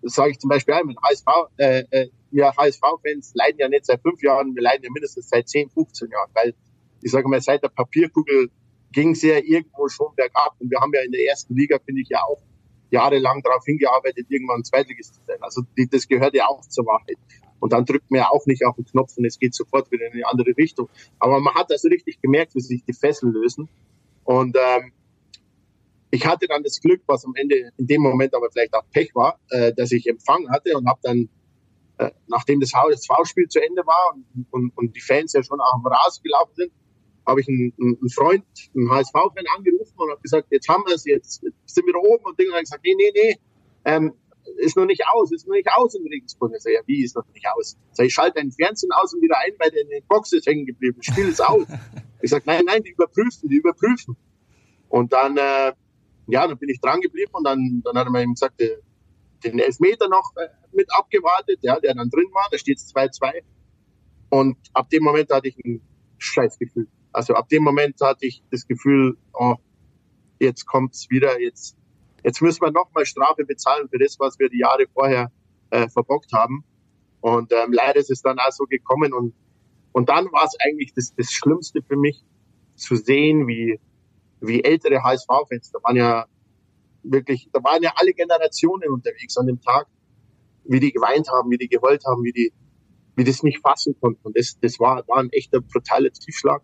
[0.00, 1.26] sage ich zum Beispiel einmal, HSV,
[1.58, 5.46] äh, äh, wir HSV-Fans leiden ja nicht seit fünf Jahren, wir leiden ja mindestens seit
[5.46, 6.54] 10, 15 Jahren, weil
[7.02, 8.50] ich sage mal, seit der Papierkugel
[8.92, 10.54] ging es ja irgendwo schon bergab.
[10.58, 12.40] Und wir haben ja in der ersten Liga, finde ich, ja auch
[12.88, 15.36] jahrelang darauf hingearbeitet, irgendwann Zweitligist zu sein.
[15.42, 17.18] Also die, das gehört ja auch zur Wahrheit.
[17.58, 20.06] Und dann drückt man ja auch nicht auf den Knopf und es geht sofort wieder
[20.06, 20.88] in eine andere Richtung.
[21.18, 23.68] Aber man hat also richtig gemerkt, wie sich die Fesseln lösen.
[24.24, 24.92] Und ähm,
[26.10, 29.14] ich hatte dann das Glück, was am Ende in dem Moment aber vielleicht auch Pech
[29.14, 31.28] war, äh, dass ich Empfang hatte und habe dann,
[31.98, 35.80] äh, nachdem das HSV-Spiel zu Ende war und, und, und die Fans ja schon auf
[35.82, 36.72] dem Rasen gelaufen sind,
[37.26, 38.44] habe ich einen, einen Freund,
[38.74, 42.24] einen HSV-Fan angerufen und habe gesagt, jetzt haben wir es, jetzt sind wir da oben
[42.24, 42.52] und Dinge.
[42.52, 43.38] Und gesagt, nee, nee, nee,
[43.84, 44.14] ähm,
[44.56, 46.52] ist noch nicht aus, ist noch nicht aus in Regensburg.
[46.56, 47.76] Ich sage, ja, wie ist noch nicht aus?
[47.90, 50.32] Ich sage, ich schalte deinen Fernsehen aus und wieder ein, weil der in den Box
[50.32, 51.00] ist hängen geblieben.
[51.02, 51.66] Spiel ist aus.
[52.22, 54.16] ich sage, nein, nein, die überprüfen, die überprüfen.
[54.88, 55.72] Und dann äh,
[56.30, 58.76] ja, dann bin ich dran geblieben und dann, dann hat er mir eben gesagt, äh,
[59.44, 63.42] den Elfmeter noch äh, mit abgewartet, ja, der dann drin war, da steht es 2-2.
[64.30, 65.80] Und ab dem Moment hatte ich ein
[66.18, 66.88] Scheißgefühl.
[67.12, 69.56] Also ab dem Moment hatte ich das Gefühl, oh,
[70.38, 71.76] jetzt kommt's wieder, jetzt,
[72.22, 75.32] jetzt müssen wir nochmal Strafe bezahlen für das, was wir die Jahre vorher
[75.70, 76.64] äh, verbockt haben.
[77.20, 79.34] Und ähm, leider ist es dann auch so gekommen und,
[79.92, 82.22] und dann war es eigentlich das, das Schlimmste für mich,
[82.76, 83.78] zu sehen, wie,
[84.40, 86.26] wie ältere HSV-Fans, da waren ja
[87.02, 89.86] wirklich, da waren ja alle Generationen unterwegs an dem Tag,
[90.64, 92.52] wie die geweint haben, wie die geheult haben, wie die,
[93.16, 94.20] wie das nicht fassen konnten.
[94.22, 96.62] Und das, das war, war ein echter brutaler Tiefschlag.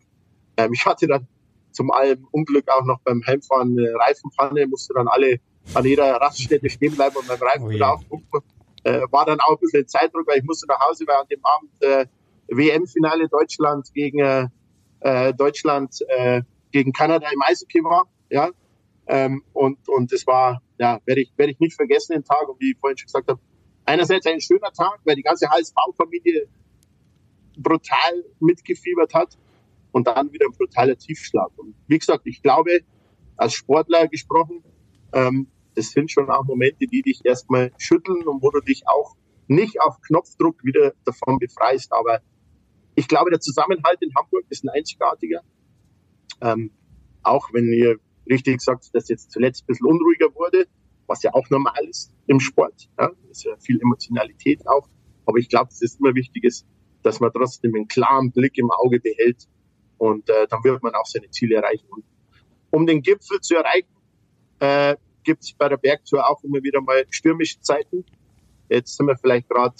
[0.56, 1.26] Ähm, ich hatte dann
[1.72, 5.40] zum allem Unglück auch noch beim Heimfahren eine Reifenpfanne, musste dann alle
[5.74, 8.42] an jeder Raststätte stehen bleiben und beim Reifen oh wieder aufgucken.
[8.84, 11.44] Äh, war dann auch ein bisschen Zeitdruck, weil ich musste nach Hause, weil an dem
[11.44, 12.06] Abend äh,
[12.48, 14.48] WM-Finale Deutschland gegen äh,
[15.00, 16.42] äh Deutschland äh,
[16.76, 18.50] gegen Kanada im Eishockey war, ja.
[19.06, 22.60] Ähm, und, und das war, ja, werde ich, werde ich nicht vergessen, den Tag, und
[22.60, 23.40] wie ich vorhin schon gesagt habe,
[23.86, 26.48] einerseits ein schöner Tag, weil die ganze HSV-Familie
[27.56, 29.38] brutal mitgefiebert hat
[29.92, 31.50] und dann wieder ein brutaler Tiefschlag.
[31.56, 32.80] Und wie gesagt, ich glaube,
[33.38, 34.62] als Sportler gesprochen,
[35.14, 39.16] ähm, das sind schon auch Momente, die dich erstmal schütteln und wo du dich auch
[39.46, 41.90] nicht auf Knopfdruck wieder davon befreist.
[41.94, 42.20] Aber
[42.96, 45.40] ich glaube, der Zusammenhalt in Hamburg ist ein einzigartiger.
[46.40, 46.70] Ähm,
[47.22, 50.66] auch wenn ihr richtig sagt, dass jetzt zuletzt ein bisschen unruhiger wurde,
[51.06, 52.88] was ja auch normal ist im Sport.
[52.98, 54.88] Ja, ist ja viel Emotionalität auch.
[55.24, 56.66] Aber ich glaube, es ist immer wichtig ist,
[57.02, 59.48] dass man trotzdem einen klaren Blick im Auge behält
[59.98, 61.86] und äh, dann wird man auch seine Ziele erreichen.
[61.88, 62.04] Und
[62.70, 63.88] um den Gipfel zu erreichen,
[64.60, 68.04] äh, gibt es bei der Bergtour auch immer wieder mal stürmische Zeiten.
[68.68, 69.74] Jetzt sind wir vielleicht gerade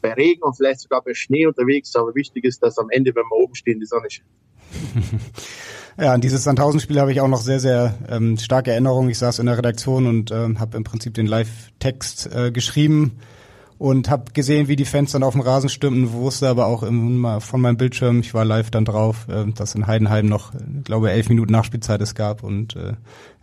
[0.00, 3.24] bei Regen und vielleicht sogar bei Schnee unterwegs, aber wichtig ist, dass am Ende, wenn
[3.24, 4.28] wir oben stehen, die Sonne scheint.
[6.00, 9.10] Ja, an dieses Sandhausen-Spiel habe ich auch noch sehr, sehr ähm, starke Erinnerungen.
[9.10, 13.18] Ich saß in der Redaktion und ähm, habe im Prinzip den Live-Text äh, geschrieben
[13.78, 17.40] und habe gesehen, wie die Fans dann auf dem Rasen stürmten, wusste aber auch im,
[17.40, 21.10] von meinem Bildschirm, ich war live dann drauf, äh, dass in Heidenheim noch, äh, glaube
[21.12, 22.94] elf Minuten Nachspielzeit es gab und äh,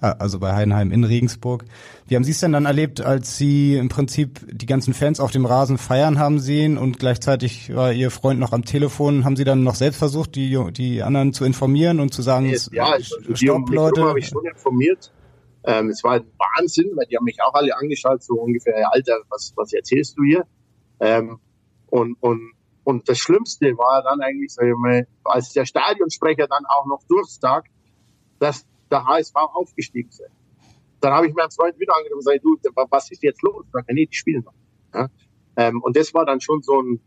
[0.02, 1.64] also bei Heidenheim in Regensburg.
[2.08, 5.32] Wie haben Sie es denn dann erlebt, als Sie im Prinzip die ganzen Fans auf
[5.32, 9.24] dem Rasen feiern haben sehen und gleichzeitig war Ihr Freund noch am Telefon?
[9.24, 12.88] Haben Sie dann noch selbst versucht, die die anderen zu informieren und zu sagen, ja,
[12.88, 14.04] also stopp, Leute?
[14.04, 15.12] habe ich schon informiert.
[15.66, 19.18] Ähm, es war ein Wahnsinn, weil die haben mich auch alle angeschaut, so ungefähr, Alter,
[19.30, 20.46] was, was erzählst du hier?
[21.00, 21.40] Ähm,
[21.88, 26.66] und, und, und das Schlimmste war dann eigentlich, sag ich mal, als der Stadionsprecher dann
[26.66, 27.70] auch noch durchsagt,
[28.40, 30.26] dass der HSV aufgestiegen sei.
[31.02, 33.66] Dann habe ich meinen Freund wieder angerufen und gesagt, du, was ist jetzt los?
[33.72, 34.54] Sag, nee, die spielen noch.
[34.94, 35.10] Ja?
[35.58, 37.00] Ähm, und das war dann schon so ein,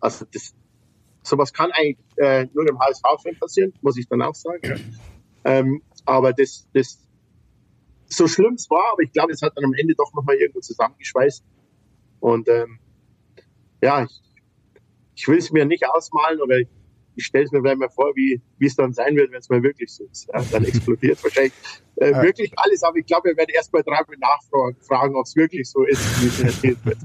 [0.00, 0.54] also das,
[1.22, 4.96] sowas kann eigentlich äh, nur dem HSV-Fan passieren, muss ich dann auch sagen.
[5.44, 7.07] Ähm, aber das, das,
[8.08, 10.60] so schlimm es war, aber ich glaube, es hat dann am Ende doch nochmal irgendwo
[10.60, 11.44] zusammengeschweißt.
[12.20, 12.78] Und ähm,
[13.82, 14.22] ja, ich,
[15.14, 16.68] ich will es mir nicht ausmalen, aber ich
[17.24, 19.62] stelle es mir gleich mal vor, wie wie es dann sein wird, wenn es mal
[19.62, 20.28] wirklich so ist.
[20.32, 21.52] Ja, dann explodiert wahrscheinlich
[22.00, 22.22] äh, ja.
[22.22, 25.84] wirklich alles, aber ich glaube, wir werden erst mal dreimal nachfragen, ob es wirklich so
[25.84, 26.98] ist, wie es erzählt wird.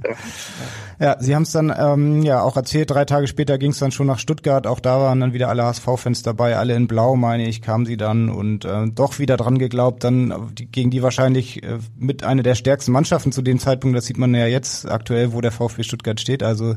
[0.99, 3.80] Ja, ja Sie haben es dann ähm, ja auch erzählt, drei Tage später ging es
[3.80, 7.15] dann schon nach Stuttgart, auch da waren dann wieder alle HSV-Fans dabei, alle in Blau,
[7.15, 11.63] meine ich, kamen sie dann und äh, doch wieder dran geglaubt, dann gegen die wahrscheinlich
[11.63, 15.34] äh, mit einer der stärksten Mannschaften zu dem Zeitpunkt, das sieht man ja jetzt aktuell,
[15.34, 16.76] wo der VfB Stuttgart steht, also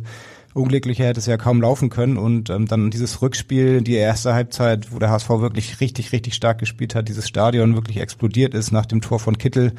[0.56, 2.16] unglücklicher hätte es ja kaum laufen können.
[2.16, 6.58] Und ähm, dann dieses Rückspiel, die erste Halbzeit, wo der HSV wirklich richtig, richtig stark
[6.58, 9.72] gespielt hat, dieses Stadion wirklich explodiert ist nach dem Tor von Kittel.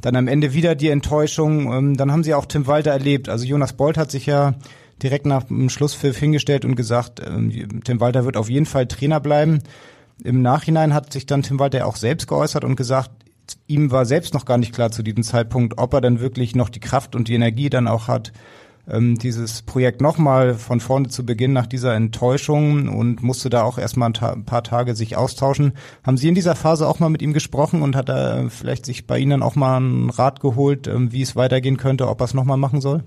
[0.00, 1.72] Dann am Ende wieder die Enttäuschung.
[1.72, 3.28] Ähm, dann haben sie auch Tim Walter erlebt.
[3.28, 4.54] Also Jonas Bolt hat sich ja
[5.02, 9.20] direkt nach dem Schlusspfiff hingestellt und gesagt, ähm, Tim Walter wird auf jeden Fall Trainer
[9.20, 9.60] bleiben.
[10.24, 13.10] Im Nachhinein hat sich dann Tim Walter auch selbst geäußert und gesagt,
[13.66, 16.68] ihm war selbst noch gar nicht klar zu diesem Zeitpunkt, ob er dann wirklich noch
[16.68, 18.32] die Kraft und die Energie dann auch hat,
[18.88, 23.78] ähm, dieses Projekt nochmal von vorne zu beginnen nach dieser Enttäuschung und musste da auch
[23.78, 25.72] erstmal ein, ta ein, paar Tage sich austauschen.
[26.04, 29.06] Haben Sie in dieser Phase auch mal mit ihm gesprochen und hat er vielleicht sich
[29.06, 32.34] bei Ihnen auch mal einen Rat geholt, ähm, wie es weitergehen könnte, ob er es
[32.34, 33.04] nochmal machen soll?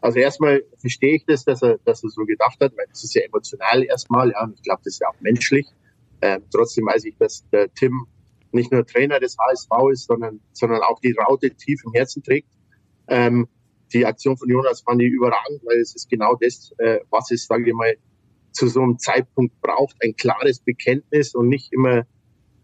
[0.00, 3.14] Also erstmal verstehe ich das, dass er, dass er so gedacht hat, weil das ist
[3.14, 5.66] ja emotional erstmal, ja, und ich glaube, das ist ja auch menschlich.
[6.20, 8.06] Ähm, trotzdem weiß ich, dass der Tim
[8.52, 12.48] nicht nur Trainer des HSV ist, sondern, sondern auch die Raute tief im Herzen trägt.
[13.08, 13.48] Ähm,
[13.94, 17.46] die Aktion von Jonas fand ich überragend, weil es ist genau das, äh, was es,
[17.46, 17.96] sage ich mal,
[18.52, 19.96] zu so einem Zeitpunkt braucht.
[20.02, 21.98] Ein klares Bekenntnis und nicht immer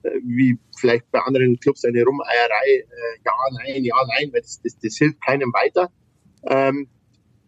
[0.03, 2.85] äh, wie vielleicht bei anderen Clubs eine Rumeierei, äh,
[3.25, 5.91] ja, nein, ja, nein, weil das, das, das hilft keinem weiter.
[6.45, 6.89] Ähm,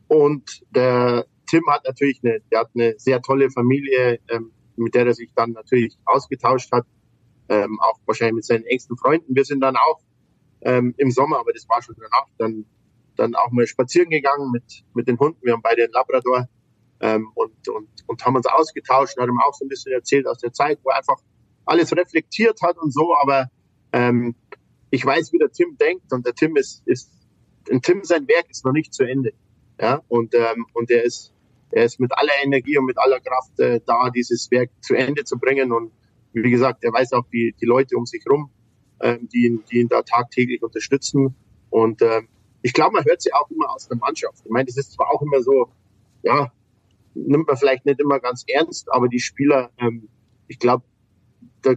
[0.09, 5.07] und der Tim hat natürlich eine, der hat eine sehr tolle Familie, ähm, mit der
[5.07, 6.87] er sich dann natürlich ausgetauscht hat,
[7.49, 9.35] ähm, auch wahrscheinlich mit seinen engsten Freunden.
[9.35, 10.01] Wir sind dann auch
[10.63, 12.65] ähm, im Sommer, aber das war schon danach, dann
[13.17, 15.39] dann auch mal spazieren gegangen mit, mit den Hunden.
[15.43, 16.49] Wir haben beide einen Labrador
[17.01, 20.27] ähm, und, und, und haben uns ausgetauscht und hat ihm auch so ein bisschen erzählt
[20.27, 21.19] aus der Zeit, wo er einfach
[21.65, 23.15] alles reflektiert hat und so.
[23.17, 23.51] Aber
[23.93, 24.35] ähm,
[24.91, 27.11] ich weiß, wie der Tim denkt und der Tim ist, ist
[27.71, 29.33] ein Tim sein Werk ist noch nicht zu Ende.
[29.81, 31.33] Ja, und, ähm, und er ist,
[31.71, 35.25] er ist mit aller Energie und mit aller Kraft äh, da, dieses Werk zu Ende
[35.25, 35.73] zu bringen.
[35.73, 35.93] Und
[36.33, 38.51] wie gesagt, er weiß auch die, die Leute um sich rum,
[39.01, 41.35] ähm, die, ihn, die ihn da tagtäglich unterstützen.
[41.71, 42.29] Und ähm,
[42.63, 44.43] ich glaube, man hört sie auch immer aus der Mannschaft.
[44.45, 45.69] Ich meine, das ist zwar auch immer so,
[46.23, 46.53] ja,
[47.15, 50.09] nimmt man vielleicht nicht immer ganz ernst, aber die Spieler, ähm,
[50.49, 50.85] ich glaube,
[51.63, 51.75] da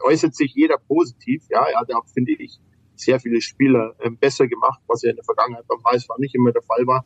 [0.00, 1.44] äußert sich jeder positiv.
[1.48, 2.60] Ja, hat auch, finde ich,
[2.96, 6.52] sehr viele Spieler ähm, besser gemacht, was ja in der Vergangenheit beim HSV nicht immer
[6.52, 7.04] der Fall war,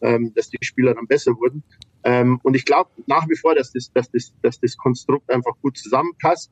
[0.00, 1.62] ähm, dass die Spieler dann besser wurden.
[2.02, 5.54] Ähm, und ich glaube nach wie vor, dass das, dass, das, dass das Konstrukt einfach
[5.62, 6.50] gut zusammenpasst.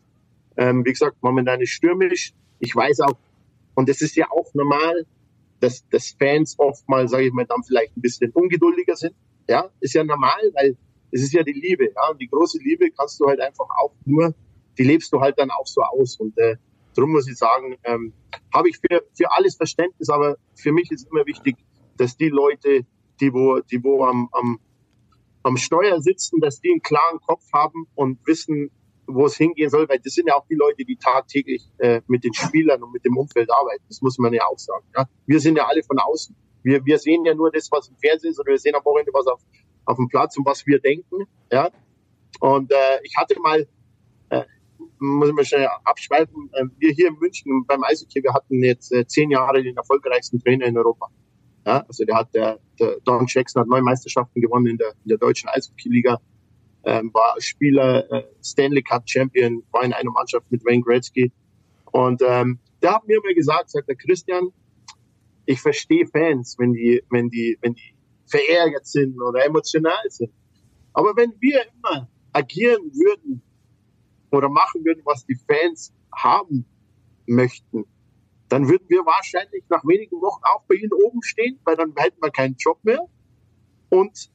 [0.57, 2.33] Ähm, wie gesagt, momentan ist stürmisch.
[2.61, 3.19] Ich weiß auch,
[3.75, 5.07] und das ist ja auch normal,
[5.61, 9.15] dass, dass Fans oft mal, sage ich mal, dann vielleicht ein bisschen ungeduldiger sind.
[9.49, 10.77] Ja, ist ja normal, weil
[11.11, 11.91] es ist ja die Liebe.
[11.95, 14.35] Ja, und die große Liebe kannst du halt einfach auch nur,
[14.79, 16.19] die lebst du halt dann auch so aus.
[16.19, 16.57] Und äh,
[16.95, 18.13] darum muss ich sagen, ähm,
[18.53, 21.57] habe ich für, für alles Verständnis, aber für mich ist immer wichtig,
[21.97, 22.85] dass die Leute,
[23.21, 24.59] die wo, die wo am, am,
[25.43, 28.71] am Steuer sitzen, dass die einen klaren Kopf haben und wissen,
[29.07, 32.25] wo es hingehen soll, weil das sind ja auch die Leute, die tagtäglich äh, mit
[32.25, 33.85] den Spielern und mit dem Umfeld arbeiten.
[33.89, 34.85] Das muss man ja auch sagen.
[34.97, 35.07] Ja?
[35.27, 36.35] Wir sind ja alle von außen.
[36.63, 39.13] Wir, wir sehen ja nur das, was im Fernsehen ist, oder wir sehen am Wochenende
[39.13, 39.41] was auf,
[39.85, 41.27] auf dem Platz und was wir denken.
[41.53, 41.71] Ja?
[42.41, 43.67] Und äh, ich hatte mal,
[44.31, 44.45] äh,
[44.99, 48.93] muss ich mal schnell abschweifen, äh, wir hier in München beim Eishockey, wir hatten jetzt
[48.93, 51.09] äh, zehn Jahre den erfolgreichsten Trainer in Europa.
[51.67, 51.85] Ja?
[51.87, 55.19] Also der hat, der, der Don Jackson hat neun Meisterschaften gewonnen in der, in der
[55.19, 56.21] deutschen Eishockey-Liga
[56.87, 61.33] ähm, war Spieler, äh, Stanley Cup Champion, war in einer Mannschaft mit Wayne Gretzky.
[61.93, 64.49] Und ähm, der hat mir mal gesagt, sagt der Christian,
[65.47, 67.95] ich verstehe Fans, wenn die, wenn die, wenn die
[68.27, 70.33] verärgert sind oder emotional sind.
[70.93, 73.43] Aber wenn wir immer agieren würden
[74.31, 76.65] oder machen würden, was die Fans haben
[77.27, 77.85] möchten,
[78.49, 82.23] dann würden wir wahrscheinlich nach wenigen Wochen auch bei ihnen oben stehen, weil dann hätten
[82.23, 83.09] wir keinen Job mehr
[83.89, 84.31] und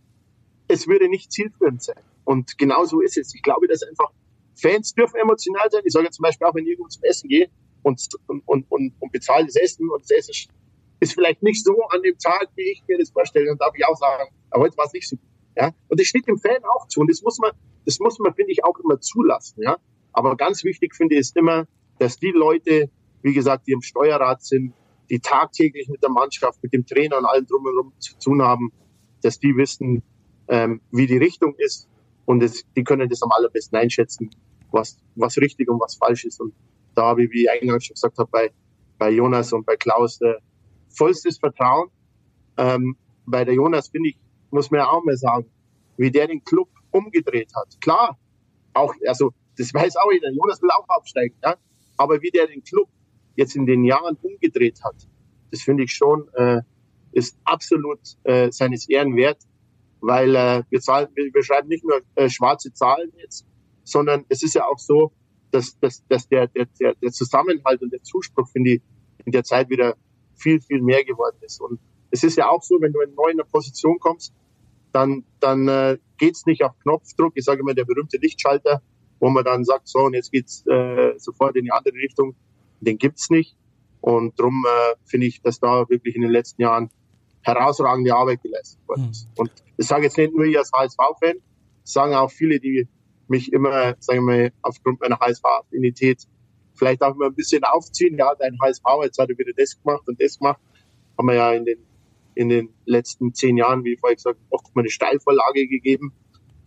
[0.67, 2.01] es würde nicht zielführend sein.
[2.29, 3.33] Und genau so ist es.
[3.33, 4.11] Ich glaube, dass einfach
[4.55, 5.81] Fans dürfen emotional sein.
[5.83, 7.49] Ich sage zum Beispiel auch, wenn ich irgendwo zum Essen gehe
[7.81, 10.51] und, und, und, und bezahle das Essen und das Essen
[10.99, 13.83] ist vielleicht nicht so an dem Tag, wie ich mir das vorstelle, dann darf ich
[13.83, 15.17] auch sagen, aber heute war es nicht so.
[15.57, 15.73] Ja?
[15.87, 16.99] Und das steht dem Fan auch zu.
[16.99, 17.49] Und das muss man,
[17.85, 19.63] das muss man, finde ich, auch immer zulassen.
[19.63, 19.77] Ja?
[20.13, 22.91] Aber ganz wichtig finde ich ist immer, dass die Leute,
[23.23, 24.75] wie gesagt, die im Steuerrat sind,
[25.09, 28.71] die tagtäglich mit der Mannschaft, mit dem Trainer und allem drumherum zu tun haben,
[29.23, 30.03] dass die wissen,
[30.47, 31.89] ähm, wie die Richtung ist
[32.29, 34.29] und es, die können das am allerbesten einschätzen,
[34.69, 36.39] was, was richtig und was falsch ist.
[36.39, 36.53] Und
[36.93, 38.51] da habe ich, wie ich eingangs schon gesagt habe, bei,
[38.99, 40.35] bei Jonas und bei Klaus äh,
[40.89, 41.89] vollstes Vertrauen.
[42.55, 44.17] Ähm, bei der Jonas finde ich,
[44.51, 45.47] muss man ja auch mal sagen,
[45.97, 47.81] wie der den Club umgedreht hat.
[47.81, 48.15] Klar,
[48.75, 51.55] auch, also das weiß auch jeder, Jonas will auch aufsteigen, ja?
[51.97, 52.89] aber wie der den Club
[53.37, 55.07] jetzt in den Jahren umgedreht hat,
[55.49, 56.61] das finde ich schon, äh,
[57.11, 59.39] ist absolut äh, seines Ehren wert,
[60.01, 63.45] weil äh, wir, zahlen, wir, wir schreiben nicht nur äh, schwarze Zahlen jetzt,
[63.83, 65.11] sondern es ist ja auch so,
[65.51, 68.81] dass, dass, dass der, der, der, Zusammenhalt und der Zuspruch, finde ich,
[69.25, 69.95] in der Zeit wieder
[70.35, 71.59] viel, viel mehr geworden ist.
[71.59, 71.79] Und
[72.11, 74.33] es ist ja auch so, wenn du in eine neue Position kommst,
[74.91, 77.33] dann, dann äh, geht's nicht auf Knopfdruck.
[77.35, 78.81] Ich sage immer, der berühmte Lichtschalter,
[79.19, 82.35] wo man dann sagt, so, und jetzt geht's äh, sofort in die andere Richtung.
[82.79, 83.55] Den gibt's nicht.
[84.01, 86.89] Und darum äh, finde ich, dass da wirklich in den letzten Jahren
[87.53, 89.27] herausragende Arbeit geleistet worden ist.
[89.27, 89.33] Mhm.
[89.37, 91.35] Und das sage jetzt nicht nur ich als HSV-Fan,
[91.83, 92.87] sagen auch viele, die
[93.27, 96.27] mich immer, sagen wir mal, aufgrund meiner HSV-Affinität
[96.73, 98.17] vielleicht auch immer ein bisschen aufziehen.
[98.17, 100.59] Ja, dein HSV, jetzt hat er wieder das gemacht und das gemacht.
[101.17, 101.79] Haben wir ja in den,
[102.35, 106.13] in den letzten zehn Jahren, wie vorher gesagt, oft mal eine Steilvorlage gegeben.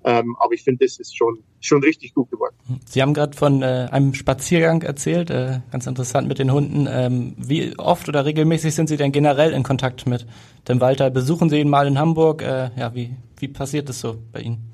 [0.04, 2.56] Ähm, aber ich finde, das ist schon, schon richtig gut geworden.
[2.86, 6.88] Sie haben gerade von äh, einem Spaziergang erzählt, äh, ganz interessant mit den Hunden.
[6.90, 10.26] Ähm, wie oft oder regelmäßig sind Sie denn generell in Kontakt mit
[10.68, 11.10] dem Walter?
[11.10, 12.42] Besuchen Sie ihn mal in Hamburg?
[12.42, 14.72] Äh, ja, wie, wie passiert das so bei Ihnen?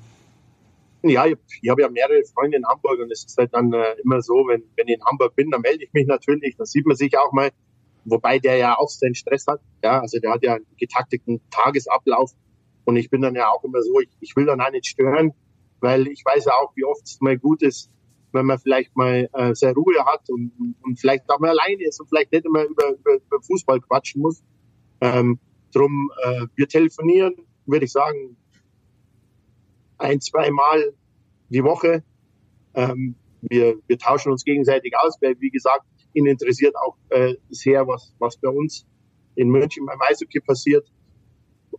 [1.03, 3.95] Ja, ich, ich habe ja mehrere Freunde in Hamburg und es ist halt dann äh,
[4.03, 6.85] immer so, wenn, wenn ich in Hamburg bin, dann melde ich mich natürlich, dann sieht
[6.85, 7.51] man sich auch mal,
[8.03, 9.61] wobei der ja auch seinen Stress hat.
[9.83, 12.31] Ja, also der hat ja einen getakteten Tagesablauf
[12.89, 15.31] und ich bin dann ja auch immer so, ich, ich will dann auch nicht stören,
[15.79, 17.91] weil ich weiß ja auch, wie oft es mal gut ist,
[18.31, 21.99] wenn man vielleicht mal äh, sehr Ruhe hat und, und vielleicht auch mal alleine ist
[21.99, 24.43] und vielleicht nicht immer über, über, über Fußball quatschen muss.
[25.01, 25.37] Ähm,
[25.71, 27.35] drum, äh, wir telefonieren,
[27.67, 28.35] würde ich sagen,
[29.99, 30.93] ein, zwei Mal
[31.49, 32.03] die Woche.
[32.73, 37.87] Ähm, wir, wir tauschen uns gegenseitig aus, weil, wie gesagt, ihn interessiert auch äh, sehr,
[37.87, 38.87] was, was bei uns
[39.35, 40.91] in München beim Eishockey passiert.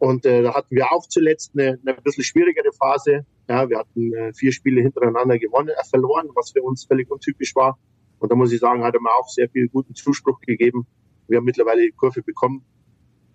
[0.00, 3.26] Und äh, da hatten wir auch zuletzt eine, eine bisschen schwierigere Phase.
[3.48, 7.54] Ja, wir hatten äh, vier Spiele hintereinander gewonnen, äh, verloren, was für uns völlig untypisch
[7.54, 7.78] war.
[8.18, 10.86] Und da muss ich sagen, hat er mir auch sehr viel guten Zuspruch gegeben.
[11.28, 12.64] Wir haben mittlerweile die Kurve bekommen.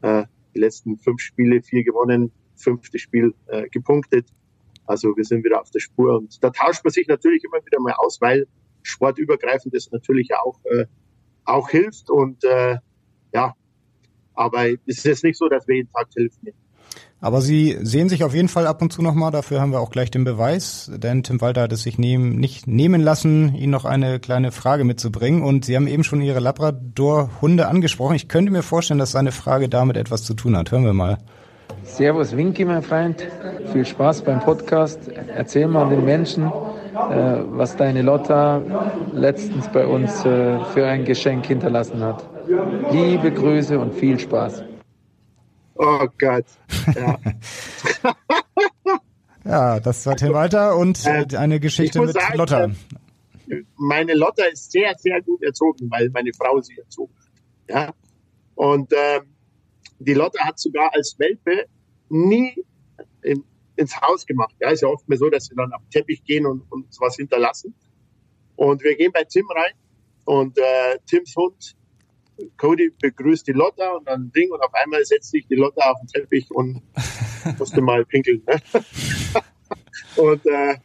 [0.01, 0.23] Äh,
[0.55, 4.27] die letzten fünf Spiele, vier gewonnen, fünfte Spiel äh, gepunktet.
[4.87, 7.79] Also wir sind wieder auf der Spur und da tauscht man sich natürlich immer wieder
[7.79, 8.47] mal aus, weil
[8.81, 10.85] sportübergreifend das natürlich auch, äh,
[11.43, 12.77] auch hilft und äh,
[13.33, 13.53] ja,
[14.35, 16.57] aber es ist jetzt nicht so, dass wir jeden Tag telefonieren.
[17.21, 19.89] Aber Sie sehen sich auf jeden Fall ab und zu nochmal, dafür haben wir auch
[19.89, 23.85] gleich den Beweis, denn Tim Walter hat es sich nehmen, nicht nehmen lassen, Ihnen noch
[23.85, 25.41] eine kleine Frage mitzubringen.
[25.41, 28.15] Und Sie haben eben schon Ihre Labrador-Hunde angesprochen.
[28.15, 30.71] Ich könnte mir vorstellen, dass seine Frage damit etwas zu tun hat.
[30.71, 31.17] Hören wir mal.
[31.83, 33.25] Servus Winky, mein Freund.
[33.71, 34.99] Viel Spaß beim Podcast.
[35.35, 36.49] Erzähl mal den Menschen, äh,
[37.49, 38.61] was deine Lotta
[39.13, 42.34] letztens bei uns äh, für ein Geschenk hinterlassen hat.
[42.47, 44.63] Liebe Grüße und viel Spaß.
[45.75, 46.45] Oh Gott.
[46.95, 47.19] Ja,
[49.45, 52.71] ja das war Tim Walter und äh, eine Geschichte mit sagen, Lotta.
[53.75, 57.75] Meine Lotta ist sehr, sehr gut erzogen, weil meine Frau sie erzogen hat.
[57.75, 57.93] Ja.
[58.55, 59.23] Und ähm,
[59.99, 61.65] die Lotte hat sogar als Welpe
[62.09, 62.63] nie
[63.21, 63.43] in,
[63.75, 64.55] ins Haus gemacht.
[64.59, 66.87] Ja, ist ja oft mal so, dass sie dann auf den Teppich gehen und, und
[66.99, 67.73] was hinterlassen.
[68.55, 69.73] Und wir gehen bei Tim rein
[70.25, 71.75] und äh, Tims Hund
[72.57, 75.99] Cody begrüßt die Lotta und dann Ding und auf einmal setzt sich die Lotta auf
[76.01, 76.81] den Teppich und
[77.59, 78.43] musste mal pinkeln.
[78.45, 78.61] Ne?
[80.17, 80.75] und äh,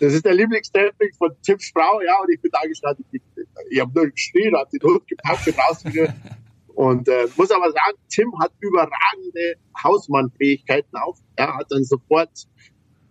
[0.00, 3.04] das ist der Lieblingsteppich von Tims Frau, ja, und ich bin da gestanden.
[3.10, 3.22] Ich,
[3.70, 6.22] ich habe nur geschrien, hat den Hund gepackt und rausgegangen.
[6.78, 11.16] Und äh, muss aber sagen, Tim hat überragende Hausmannfähigkeiten auch.
[11.34, 12.30] Er hat dann sofort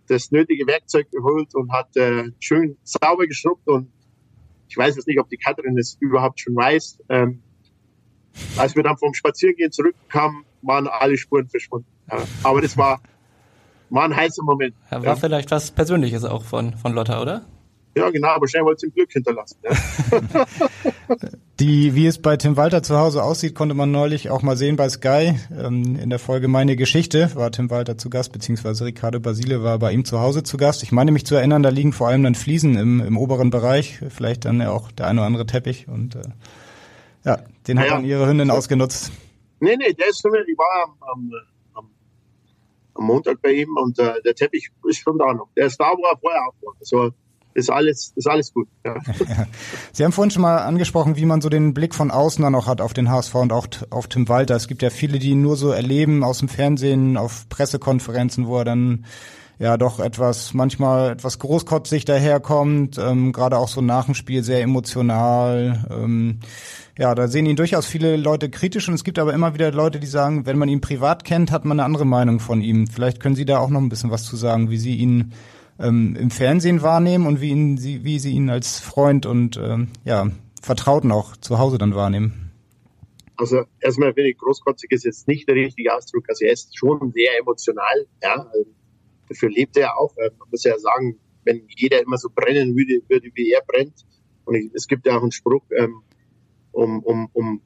[0.06, 3.68] das nötige Werkzeug geholt und hat äh, schön sauber geschrubbt.
[3.68, 3.92] Und
[4.70, 7.00] ich weiß jetzt nicht, ob die Katrin es überhaupt schon weiß.
[7.10, 7.42] Ähm,
[8.56, 11.86] als wir dann vom Spaziergehen zurückkamen, waren alle Spuren verschwunden.
[12.10, 12.18] Ja.
[12.42, 13.00] Aber das war,
[13.90, 14.74] war ein heißer Moment.
[14.90, 15.16] Ja, war ja.
[15.16, 17.42] vielleicht was Persönliches auch von, von Lotta, oder?
[17.96, 19.56] Ja, genau, aber schnell wollte sie Glück hinterlassen.
[19.62, 20.46] Ja.
[21.60, 24.76] Die, wie es bei Tim Walter zu Hause aussieht, konnte man neulich auch mal sehen
[24.76, 25.34] bei Sky.
[25.50, 29.80] Ähm, in der Folge Meine Geschichte war Tim Walter zu Gast, beziehungsweise Ricardo Basile war
[29.80, 30.84] bei ihm zu Hause zu Gast.
[30.84, 33.98] Ich meine mich zu erinnern, da liegen vor allem dann Fliesen im, im oberen Bereich,
[34.08, 36.22] vielleicht dann ja auch der eine oder andere Teppich und äh,
[37.28, 39.12] ja, den hat dann ihre Hündin ausgenutzt.
[39.60, 41.30] Nee, nee, der ist, ich war am, am,
[41.74, 41.90] am,
[42.94, 45.48] am Montag bei ihm und äh, der Teppich ist schon da noch.
[45.56, 46.74] Der ist da, wo er vorher auch war.
[46.80, 47.12] Also,
[47.54, 48.68] ist alles, ist alles gut.
[48.84, 48.96] Ja.
[49.92, 52.68] Sie haben vorhin schon mal angesprochen, wie man so den Blick von außen dann noch
[52.68, 54.54] hat auf den HSV und auch auf Tim Walter.
[54.54, 58.58] Es gibt ja viele, die ihn nur so erleben aus dem Fernsehen, auf Pressekonferenzen, wo
[58.58, 59.04] er dann
[59.58, 64.62] ja doch etwas, manchmal etwas großkotzig daherkommt, ähm, gerade auch so nach dem Spiel sehr
[64.62, 65.86] emotional.
[65.90, 66.40] Ähm,
[66.96, 70.00] ja, da sehen ihn durchaus viele Leute kritisch und es gibt aber immer wieder Leute,
[70.00, 72.86] die sagen, wenn man ihn privat kennt, hat man eine andere Meinung von ihm.
[72.86, 75.32] Vielleicht können Sie da auch noch ein bisschen was zu sagen, wie Sie ihn
[75.78, 79.88] ähm, im Fernsehen wahrnehmen und wie, ihn, sie, wie sie ihn als Freund und ähm,
[80.04, 80.28] ja,
[80.62, 82.50] Vertrauten auch zu Hause dann wahrnehmen.
[83.36, 86.24] Also erstmal finde ich, großkotzig ist jetzt nicht der richtige Ausdruck.
[86.28, 88.06] Also er ist schon sehr emotional.
[88.20, 88.50] Ja,
[89.28, 90.14] dafür lebt er auch.
[90.16, 94.04] Man muss ja sagen, wenn jeder immer so brennen würde, würde wie er brennt.
[94.44, 96.02] Und ich, es gibt ja auch einen Spruch, ähm,
[96.72, 97.62] um, um, um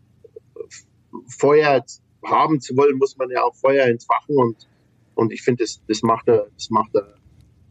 [1.29, 1.85] Feuer
[2.25, 4.37] haben zu wollen, muss man ja auch Feuer entfachen.
[4.37, 4.69] Und,
[5.15, 7.15] und ich finde, das, das macht er, das macht er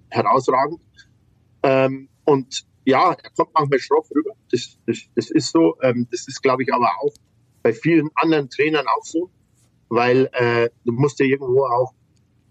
[0.10, 0.82] herausragend.
[1.64, 4.32] Ähm, und ja, er kommt manchmal schroff rüber.
[4.52, 5.78] Das, das, das ist so.
[5.82, 7.14] Ähm, das ist, glaube ich, aber auch
[7.64, 9.30] bei vielen anderen Trainern auch so,
[9.90, 11.94] weil äh, du musst ja irgendwo auch,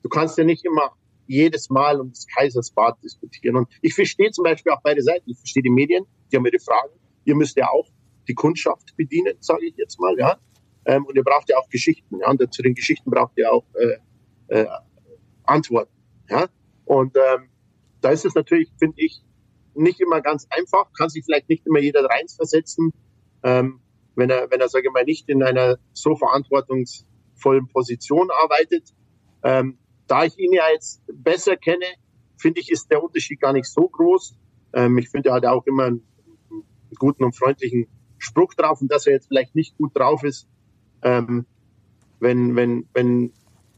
[0.02, 0.92] du kannst ja nicht immer
[1.30, 3.56] jedes Mal um das Kaisersbad diskutieren.
[3.56, 5.30] Und ich verstehe zum Beispiel auch beide Seiten.
[5.30, 6.92] Ich verstehe die Medien, die haben ihre Fragen.
[7.24, 7.88] Ihr müsst ja auch
[8.26, 10.38] die Kundschaft bedienen, sage ich jetzt mal, ja.
[10.86, 12.28] Ähm, und ihr braucht ja auch Geschichten, ja.
[12.28, 14.66] Und zu den Geschichten braucht ihr auch äh, äh,
[15.44, 15.92] Antworten,
[16.28, 16.48] ja.
[16.84, 17.48] Und ähm,
[18.00, 19.22] da ist es natürlich, finde ich,
[19.74, 22.92] nicht immer ganz einfach, kann sich vielleicht nicht immer jeder reinversetzen.
[23.44, 23.80] Ähm,
[24.16, 28.92] wenn er, wenn er, sage ich mal, nicht in einer so verantwortungsvollen Position arbeitet.
[29.44, 29.78] Ähm,
[30.10, 31.86] da ich ihn ja jetzt besser kenne,
[32.36, 34.34] finde ich, ist der Unterschied gar nicht so groß.
[34.72, 36.02] Ähm, ich finde, er hat auch immer einen,
[36.98, 37.86] guten und freundlichen
[38.18, 40.48] Spruch drauf und dass er jetzt vielleicht nicht gut drauf ist,
[41.02, 41.46] ähm,
[42.18, 43.32] wenn, wenn, wenn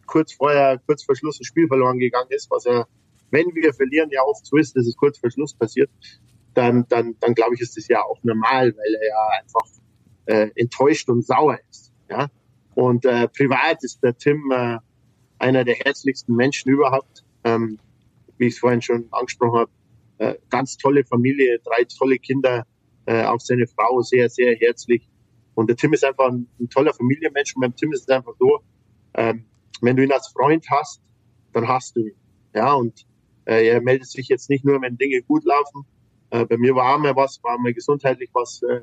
[0.07, 2.89] kurz vorher, kurz vor Schluss ein Spiel verloren gegangen ist, was er,
[3.31, 5.91] wenn wir verlieren, ja oft so ist, dass es kurz vor Schluss passiert,
[6.55, 9.69] dann, dann, dann glaube ich, ist das ja auch normal, weil er ja einfach
[10.25, 11.93] äh, enttäuscht und sauer ist.
[12.09, 12.29] Ja?
[12.75, 14.79] Und äh, privat ist der Tim äh,
[15.43, 17.25] einer der herzlichsten Menschen überhaupt.
[17.45, 17.79] Ähm,
[18.39, 19.71] wie ich es vorhin schon angesprochen habe,
[20.19, 22.67] äh, ganz tolle Familie, drei tolle Kinder,
[23.07, 25.09] äh, auch seine Frau sehr, sehr herzlich.
[25.55, 27.55] Und der Tim ist einfach ein, ein toller Familienmensch.
[27.55, 28.61] Und beim Tim ist es einfach so,
[29.15, 29.45] ähm,
[29.81, 31.03] wenn du ihn als Freund hast,
[31.53, 32.17] dann hast du ihn.
[32.55, 33.05] Ja, und
[33.45, 35.85] äh, er meldet sich jetzt nicht nur, wenn Dinge gut laufen.
[36.31, 38.81] Äh, bei mir war mal was, war mal gesundheitlich was äh,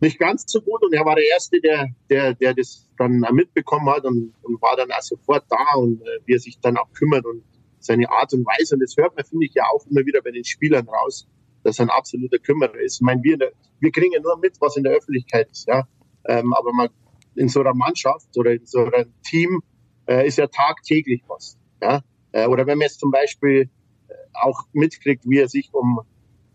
[0.00, 3.88] nicht ganz so gut und er war der Erste, der, der, der das dann mitbekommen
[3.90, 6.92] hat und, und war dann auch sofort da und äh, wie er sich dann auch
[6.92, 7.42] kümmert und
[7.80, 8.74] seine Art und Weise.
[8.74, 11.26] Und das hört man, finde ich, ja auch immer wieder bei den Spielern raus,
[11.64, 12.96] dass er ein absoluter Kümmerer ist.
[12.96, 13.38] Ich meine, wir,
[13.80, 15.86] wir kriegen ja nur mit, was in der Öffentlichkeit ist, ja.
[16.26, 16.88] Ähm, aber man,
[17.34, 19.62] in so einer Mannschaft oder in so einem Team
[20.06, 22.02] äh, ist ja tagtäglich was, ja.
[22.32, 23.70] Äh, oder wenn man jetzt zum Beispiel
[24.08, 26.00] äh, auch mitkriegt, wie er sich um,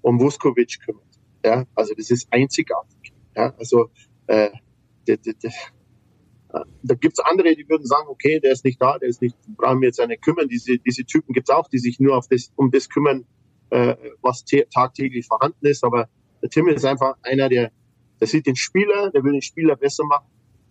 [0.01, 1.03] um Vuskovic kümmert.
[1.45, 3.12] Ja, also das ist einzigartig.
[3.35, 3.89] Ja, also
[4.27, 4.49] äh,
[5.07, 5.51] de, de, de,
[6.83, 9.81] da gibt's andere, die würden sagen, okay, der ist nicht da, der ist nicht, brauchen
[9.81, 10.47] wir jetzt eine kümmern.
[10.47, 13.25] Diese, diese Typen gibt's auch, die sich nur auf das, um das kümmern,
[13.71, 15.83] äh, was tagtäglich vorhanden ist.
[15.83, 16.07] Aber
[16.41, 17.71] der Tim ist einfach einer, der,
[18.19, 20.27] der sieht den Spieler, der will den Spieler besser machen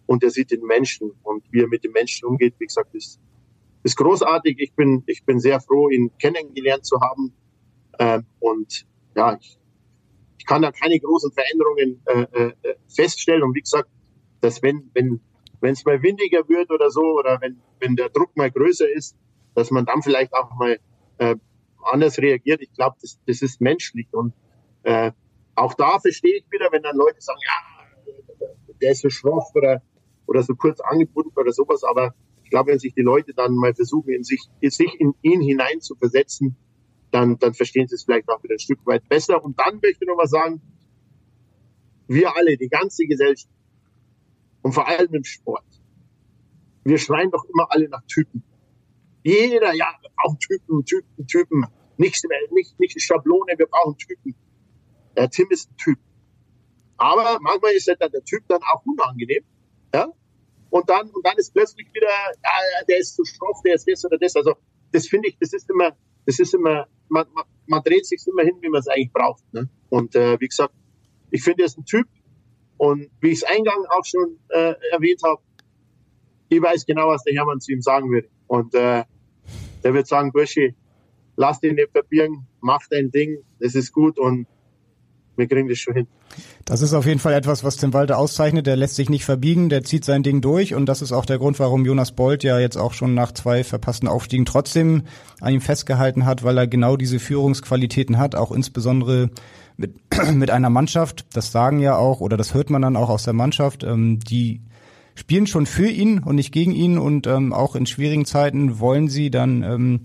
[0.06, 2.54] und der sieht den Menschen und wie er mit den Menschen umgeht.
[2.58, 3.20] Wie gesagt, ist,
[3.82, 4.56] ist großartig.
[4.60, 7.32] Ich bin, ich bin sehr froh, ihn kennengelernt zu haben.
[7.98, 8.86] Ähm, und
[9.16, 9.58] ja, ich
[10.42, 12.52] ich kann da keine großen Veränderungen äh, äh,
[12.88, 13.44] feststellen.
[13.44, 13.88] Und wie gesagt,
[14.40, 15.20] dass wenn wenn
[15.60, 19.16] wenn es mal windiger wird oder so oder wenn wenn der Druck mal größer ist,
[19.54, 20.80] dass man dann vielleicht auch mal
[21.18, 21.36] äh,
[21.84, 22.60] anders reagiert.
[22.60, 24.34] Ich glaube, das, das ist menschlich und
[24.82, 25.12] äh,
[25.54, 28.48] auch da verstehe ich wieder, wenn dann Leute sagen, ja,
[28.80, 29.80] der ist so schroff oder
[30.26, 31.84] oder so kurz angebunden oder sowas.
[31.84, 35.14] Aber ich glaube, wenn sich die Leute dann mal versuchen, in sich, in sich in
[35.22, 36.56] ihn hinein zu versetzen,
[37.12, 39.42] dann, dann verstehen sie es vielleicht auch wieder ein Stück weit besser.
[39.44, 40.60] Und dann möchte ich noch mal sagen,
[42.08, 43.52] wir alle, die ganze Gesellschaft
[44.62, 45.64] und vor allem im Sport,
[46.84, 48.42] wir schreien doch immer alle nach Typen.
[49.22, 51.66] Jeder, ja, wir brauchen Typen, Typen, Typen.
[51.96, 54.34] Nicht, nicht, nicht Schablone, wir brauchen Typen.
[55.16, 55.98] Der Tim ist ein Typ.
[56.96, 59.44] Aber manchmal ist der, der Typ dann auch unangenehm.
[59.94, 60.08] Ja?
[60.70, 64.04] Und dann, und dann ist plötzlich wieder, ja, der ist zu schroff, der ist das
[64.04, 64.34] oder das.
[64.34, 64.54] Also,
[64.90, 65.96] das finde ich, das ist immer,
[66.26, 69.42] das ist immer, man, man, man dreht sich immer hin, wie man es eigentlich braucht.
[69.52, 69.68] Ne?
[69.90, 70.74] Und äh, wie gesagt,
[71.30, 72.06] ich finde, er ist ein Typ.
[72.76, 75.40] Und wie ich es eingangs auch schon äh, erwähnt habe,
[76.48, 78.28] ich weiß genau, was der Hermann zu ihm sagen würde.
[78.46, 79.04] Und äh,
[79.82, 80.74] der wird sagen, Burschi,
[81.36, 84.46] lass dich nicht verbieren, mach dein Ding, das ist gut und
[85.36, 86.06] wir kriegen das schon hin.
[86.64, 88.66] Das ist auf jeden Fall etwas, was Tim Walter auszeichnet.
[88.66, 91.38] Der lässt sich nicht verbiegen, der zieht sein Ding durch und das ist auch der
[91.38, 95.02] Grund, warum Jonas Bolt ja jetzt auch schon nach zwei verpassten Aufstiegen trotzdem
[95.40, 99.30] an ihm festgehalten hat, weil er genau diese Führungsqualitäten hat, auch insbesondere
[99.76, 99.94] mit,
[100.32, 101.26] mit einer Mannschaft.
[101.32, 104.60] Das sagen ja auch oder das hört man dann auch aus der Mannschaft, ähm, die
[105.14, 109.08] spielen schon für ihn und nicht gegen ihn und ähm, auch in schwierigen Zeiten wollen
[109.08, 110.00] sie dann ähm,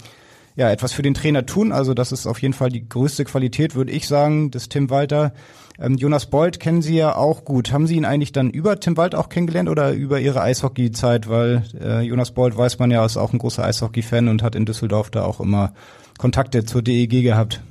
[0.57, 1.71] ja etwas für den Trainer tun.
[1.71, 5.31] Also das ist auf jeden Fall die größte Qualität, würde ich sagen, des Tim Walter.
[5.79, 7.71] Ähm, Jonas Bold kennen Sie ja auch gut.
[7.71, 11.29] Haben Sie ihn eigentlich dann über Tim Walter auch kennengelernt oder über Ihre Eishockey-Zeit?
[11.29, 14.65] Weil äh, Jonas Bold weiß man ja, ist auch ein großer Eishockey-Fan und hat in
[14.65, 15.73] Düsseldorf da auch immer
[16.17, 17.61] Kontakte zur DEG gehabt.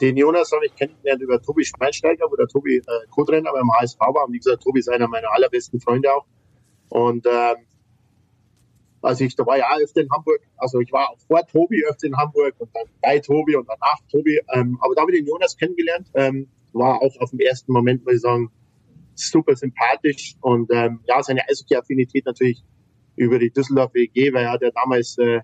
[0.00, 4.00] Den Jonas habe ich kennengelernt über Tobi Schweinsteiger, wo der Tobi äh, Co-Trainer beim HSV
[4.00, 4.26] war.
[4.26, 6.24] Und wie gesagt, Tobi ist einer meiner allerbesten Freunde auch.
[6.88, 7.56] Und ähm,
[9.02, 10.40] also ich, da war ja auch öfter in Hamburg.
[10.56, 13.98] Also ich war auch vor Tobi öfter in Hamburg und dann bei Tobi und danach
[14.10, 14.40] Tobi.
[14.54, 16.08] Ähm, aber da habe ich den Jonas kennengelernt.
[16.14, 18.50] Ähm, war auch auf dem ersten Moment, muss ich sagen,
[19.14, 20.36] super sympathisch.
[20.40, 22.62] Und ähm, ja, seine Eishockey-Affinität natürlich
[23.16, 25.40] über die Düsseldorf WG, weil er hat ja damals äh,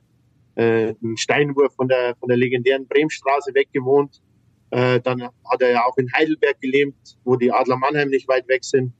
[0.54, 4.22] äh, einen Steinwurf von der, von der legendären Bremstraße weg gewohnt.
[4.70, 8.46] Äh, dann hat er ja auch in Heidelberg gelebt, wo die Adler Mannheim nicht weit
[8.48, 8.92] weg sind.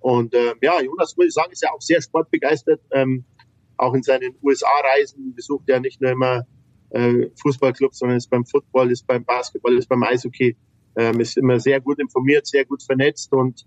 [0.00, 2.80] Und äh, ja, Jonas, muss ich sagen, ist ja auch sehr sportbegeistert.
[2.92, 3.24] Ähm,
[3.76, 6.46] auch in seinen USA-Reisen besucht er nicht nur immer
[6.90, 10.56] äh, Fußballclubs, sondern ist beim Football, ist beim Basketball, ist beim Eishockey,
[10.96, 13.66] ähm, ist immer sehr gut informiert, sehr gut vernetzt und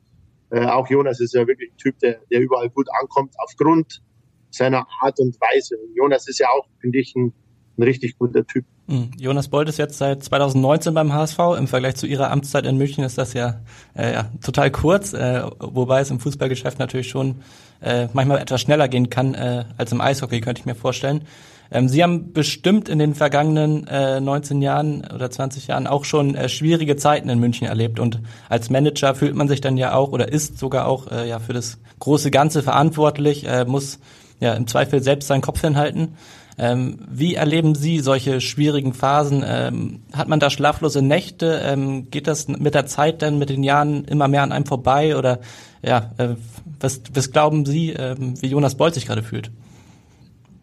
[0.50, 4.02] äh, auch Jonas ist ja wirklich ein Typ, der, der überall gut ankommt aufgrund
[4.50, 5.78] seiner Art und Weise.
[5.78, 7.34] Und Jonas ist ja auch, finde ich, ein,
[7.78, 8.66] ein richtig guter Typ.
[8.88, 9.12] Hm.
[9.18, 11.40] Jonas Bold ist jetzt seit 2019 beim HSV.
[11.58, 13.62] Im Vergleich zu ihrer Amtszeit in München ist das ja,
[13.96, 17.38] äh, ja total kurz, äh, wobei es im Fußballgeschäft natürlich schon
[17.82, 21.24] äh, manchmal etwas schneller gehen kann äh, als im Eishockey, könnte ich mir vorstellen.
[21.72, 26.36] Ähm, Sie haben bestimmt in den vergangenen äh, 19 Jahren oder 20 Jahren auch schon
[26.36, 30.12] äh, schwierige Zeiten in München erlebt und als Manager fühlt man sich dann ja auch
[30.12, 34.00] oder ist sogar auch äh, ja für das große Ganze verantwortlich, äh, muss
[34.40, 36.16] ja im Zweifel selbst seinen Kopf hinhalten.
[36.60, 39.44] Ähm, wie erleben Sie solche schwierigen Phasen?
[39.46, 41.62] Ähm, hat man da schlaflose Nächte?
[41.64, 45.16] Ähm, geht das mit der Zeit dann, mit den Jahren immer mehr an einem vorbei?
[45.16, 45.40] Oder
[45.84, 46.36] ja, äh,
[46.80, 49.52] was, was glauben Sie, äh, wie Jonas Bolt sich gerade fühlt?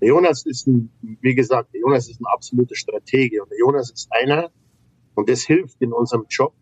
[0.00, 4.50] Jonas ist ein, wie gesagt, Jonas ist ein absoluter Stratege und Jonas ist einer,
[5.14, 6.52] und das hilft in unserem Job,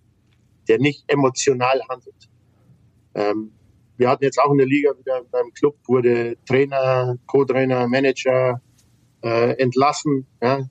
[0.69, 2.29] der nicht emotional handelt.
[3.15, 3.53] Ähm,
[3.97, 8.61] wir hatten jetzt auch in der Liga wieder beim Club, wurde Trainer, Co-Trainer, Manager,
[9.23, 10.67] äh, entlassen, ja,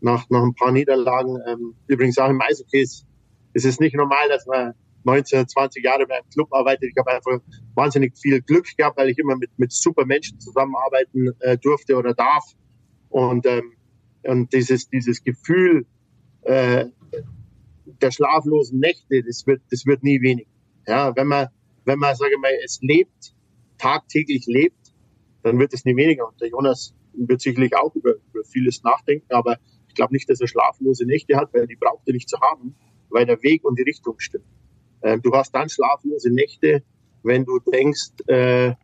[0.00, 1.38] nach, nach ein paar Niederlagen.
[1.46, 3.06] Ähm, übrigens auch im Eishockey ist,
[3.54, 4.74] ist es nicht normal, dass man
[5.04, 6.90] 19, 20 Jahre beim Club arbeitet.
[6.90, 7.38] Ich habe einfach
[7.74, 12.14] wahnsinnig viel Glück gehabt, weil ich immer mit, mit super Menschen zusammenarbeiten äh, durfte oder
[12.14, 12.44] darf.
[13.08, 13.72] Und, ähm,
[14.24, 15.86] und dieses, dieses Gefühl
[16.42, 16.86] äh,
[18.00, 20.46] der schlaflosen Nächte, das wird, das wird nie wenig.
[20.86, 21.48] Ja, wenn man,
[21.84, 23.34] wenn man, sage ich mal, es lebt,
[23.78, 24.92] tagtäglich lebt,
[25.42, 26.28] dann wird es nie weniger.
[26.28, 29.58] Und der Jonas wird sicherlich auch über, über vieles nachdenken, aber
[29.88, 32.74] ich glaube nicht, dass er schlaflose Nächte hat, weil die braucht er nicht zu haben,
[33.10, 34.46] weil der Weg und die Richtung stimmt.
[35.02, 36.82] Ähm, du hast dann schlaflose Nächte,
[37.22, 38.74] wenn du denkst, äh,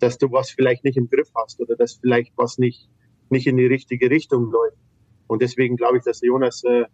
[0.00, 2.88] dass du was vielleicht nicht im Griff hast oder dass vielleicht was nicht,
[3.30, 4.78] nicht in die richtige Richtung läuft.
[5.26, 6.84] Und deswegen glaube ich, dass Jonas äh,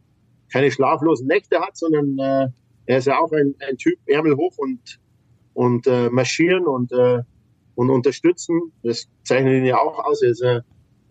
[0.52, 2.48] keine schlaflosen Nächte hat, sondern äh,
[2.86, 5.00] er ist ja auch ein, ein Typ, Ärmel hoch und,
[5.54, 7.22] und äh, marschieren und, äh,
[7.74, 8.72] und unterstützen.
[8.82, 10.22] Das zeichnet ihn ja auch aus.
[10.22, 10.60] Er ist äh,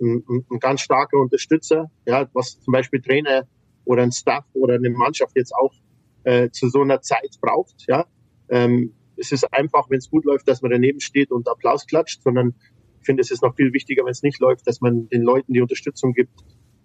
[0.01, 3.47] ein, ein ganz starker Unterstützer, ja, was zum Beispiel Trainer
[3.85, 5.73] oder ein Staff oder eine Mannschaft jetzt auch
[6.23, 7.85] äh, zu so einer Zeit braucht.
[7.87, 8.05] Ja,
[8.49, 12.21] ähm, es ist einfach, wenn es gut läuft, dass man daneben steht und Applaus klatscht,
[12.23, 12.55] sondern
[12.99, 15.53] ich finde, es ist noch viel wichtiger, wenn es nicht läuft, dass man den Leuten
[15.53, 16.31] die Unterstützung gibt,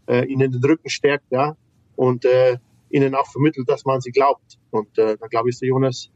[0.07, 1.57] äh, ihnen den Rücken stärkt, ja,
[1.97, 2.59] und äh,
[2.91, 4.59] ihnen auch vermittelt, dass man sie glaubt.
[4.71, 6.11] Und äh, da glaube ich, der Jonas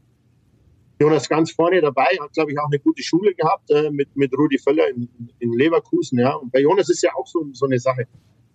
[0.99, 4.31] Jonas ganz vorne dabei, hat, glaube ich, auch eine gute Schule gehabt äh, mit, mit
[4.37, 6.19] Rudi Völler in, in Leverkusen.
[6.19, 6.35] Ja.
[6.35, 8.07] Und bei Jonas ist ja auch so, so eine Sache.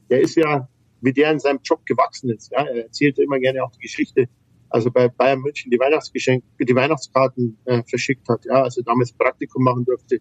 [0.08, 0.68] Der ist ja,
[1.00, 2.50] wie der in seinem Job gewachsen ist.
[2.52, 2.64] Ja.
[2.64, 4.28] Er erzählt immer gerne auch die Geschichte,
[4.70, 8.44] also bei Bayern München die Weihnachtsgeschenke, die Weihnachtskarten äh, verschickt hat.
[8.44, 8.62] Ja.
[8.62, 10.20] Also damals Praktikum machen durfte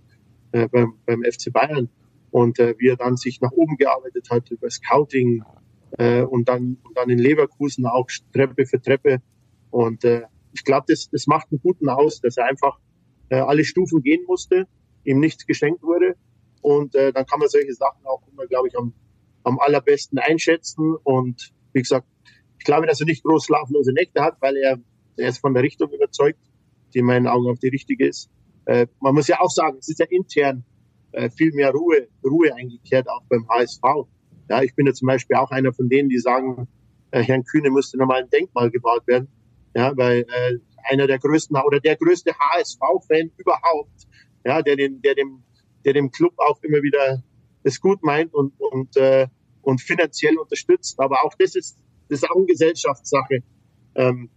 [0.52, 1.90] äh, beim, beim FC Bayern.
[2.32, 5.44] Und äh, wie er dann sich nach oben gearbeitet hat über Scouting
[5.98, 9.22] äh, und, dann, und dann in Leverkusen auch Treppe für Treppe.
[9.72, 10.24] Und äh,
[10.58, 12.80] ich glaube, das, das macht einen guten aus, dass er einfach
[13.30, 14.68] äh, alle Stufen gehen musste,
[15.04, 16.16] ihm nichts geschenkt wurde.
[16.62, 18.94] Und äh, dann kann man solche Sachen auch immer, glaube ich, am,
[19.44, 20.96] am allerbesten einschätzen.
[21.04, 22.08] Und wie gesagt,
[22.58, 24.80] ich glaube, dass er nicht groß schlaflose Nächte hat, weil er,
[25.18, 26.40] er ist von der Richtung überzeugt,
[26.94, 28.32] die in meinen Augen auch die richtige ist.
[28.66, 30.66] Äh, man muss ja auch sagen, es ist ja intern
[31.12, 33.82] äh, viel mehr Ruhe, Ruhe eingekehrt, auch beim HSV.
[34.50, 36.68] Ja, ich bin ja zum Beispiel auch einer von denen, die sagen,
[37.12, 39.28] äh, Herrn Kühne müsste nochmal ein Denkmal gebaut werden.
[39.76, 40.60] Ja, weil äh,
[40.90, 44.08] einer der größten oder der größte HSV-Fan überhaupt,
[44.46, 45.44] ja, der den, der dem,
[45.86, 47.24] der dem Club auch immer wieder
[47.64, 49.28] es gut meint und und äh,
[49.62, 51.00] und finanziell unterstützt.
[51.00, 51.78] Aber auch das ist
[52.10, 53.44] das ist auch eine Gesellschaftssache.
[53.96, 54.30] Ähm,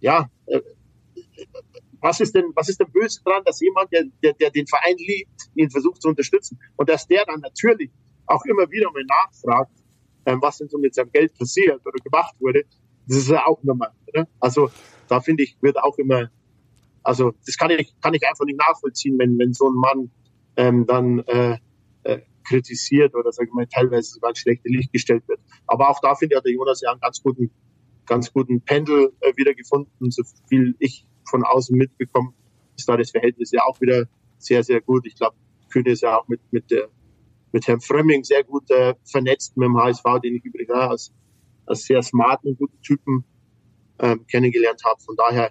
[0.00, 0.60] ja, äh,
[2.00, 4.96] was ist denn was ist denn böse dran, dass jemand, der, der der den Verein
[4.98, 7.90] liebt, ihn versucht zu unterstützen und dass der dann natürlich
[8.26, 9.72] auch immer wieder mal nachfragt,
[10.26, 12.64] ähm, was denn so mit seinem Geld passiert oder gemacht wurde,
[13.06, 13.92] das ist ja auch normal.
[14.08, 14.28] Oder?
[14.40, 14.70] Also
[15.08, 16.30] da finde ich, wird auch immer,
[17.02, 20.10] also das kann ich, kann ich einfach nicht nachvollziehen, wenn, wenn so ein Mann
[20.56, 21.58] ähm, dann äh,
[22.02, 25.40] äh, kritisiert oder sag ich mal teilweise sogar ins schlechte Licht gestellt wird.
[25.66, 27.50] Aber auch da finde ich, hat der Jonas ja einen ganz guten,
[28.06, 30.10] ganz guten Pendel äh, wieder gefunden.
[30.10, 32.34] So viel ich von außen mitbekommen,
[32.76, 34.06] ist da das Verhältnis ja auch wieder
[34.38, 35.06] sehr, sehr gut.
[35.06, 35.36] Ich glaube,
[35.70, 36.88] Kühne ist ja auch mit, mit, der,
[37.52, 41.12] mit Herrn Frömming sehr gut äh, vernetzt mit dem HSV, den ich übrigens als
[41.74, 43.24] sehr smarten guten Typen
[43.98, 45.00] ähm, kennengelernt habe.
[45.00, 45.50] Von daher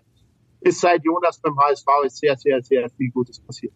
[0.61, 3.73] ist seit Jonas beim HSV ist sehr, sehr, sehr viel Gutes passiert.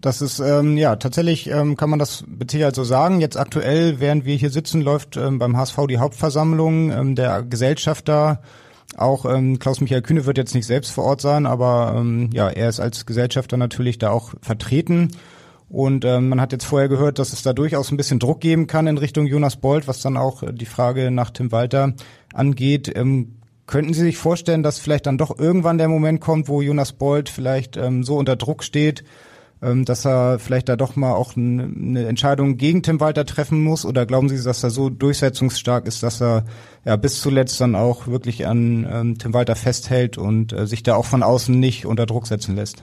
[0.00, 3.20] Das ist ähm, ja tatsächlich ähm, kann man das mit Sicherheit so sagen.
[3.20, 8.40] Jetzt aktuell, während wir hier sitzen, läuft ähm, beim HSV die Hauptversammlung ähm, der Gesellschafter.
[8.96, 12.68] Auch ähm, Klaus-Michael Kühne wird jetzt nicht selbst vor Ort sein, aber ähm, ja, er
[12.68, 15.10] ist als Gesellschafter natürlich da auch vertreten.
[15.70, 18.66] Und ähm, man hat jetzt vorher gehört, dass es da durchaus ein bisschen Druck geben
[18.66, 21.94] kann in Richtung Jonas Bold, was dann auch die Frage nach Tim Walter
[22.34, 22.92] angeht.
[22.94, 26.92] Ähm, könnten Sie sich vorstellen, dass vielleicht dann doch irgendwann der Moment kommt, wo Jonas
[26.92, 29.04] Bold vielleicht ähm, so unter Druck steht,
[29.62, 33.84] ähm, dass er vielleicht da doch mal auch eine Entscheidung gegen Tim Walter treffen muss?
[33.84, 36.46] Oder glauben Sie, dass er so durchsetzungsstark ist, dass er
[36.84, 40.96] ja bis zuletzt dann auch wirklich an ähm, Tim Walter festhält und äh, sich da
[40.96, 42.82] auch von außen nicht unter Druck setzen lässt?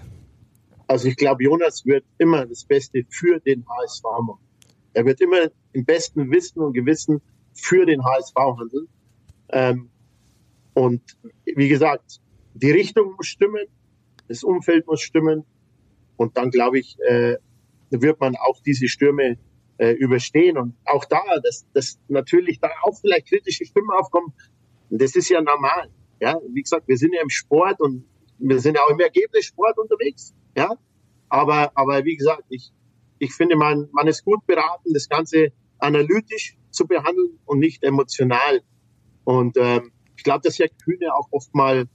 [0.87, 4.39] Also ich glaube, Jonas wird immer das Beste für den HSV machen.
[4.93, 7.21] Er wird immer im besten Wissen und Gewissen
[7.53, 8.87] für den HSV handeln.
[9.49, 9.89] Ähm,
[10.73, 11.01] und
[11.45, 12.19] wie gesagt,
[12.53, 13.65] die Richtung muss stimmen,
[14.27, 15.43] das Umfeld muss stimmen,
[16.17, 17.37] und dann, glaube ich, äh,
[17.91, 19.37] wird man auch diese Stürme
[19.77, 20.57] äh, überstehen.
[20.57, 24.33] Und auch da, dass, dass natürlich da auch vielleicht kritische Stimmen aufkommen,
[24.89, 25.89] das ist ja normal.
[26.19, 28.03] Ja, wie gesagt, wir sind ja im Sport und
[28.39, 30.33] wir sind ja auch im Ergebnissport unterwegs.
[30.57, 30.75] Ja,
[31.29, 32.71] aber, aber wie gesagt, ich,
[33.19, 38.61] ich finde, man, man ist gut beraten, das Ganze analytisch zu behandeln und nicht emotional.
[39.23, 41.87] Und ähm, ich glaube, dass Herr Kühne auch oft mal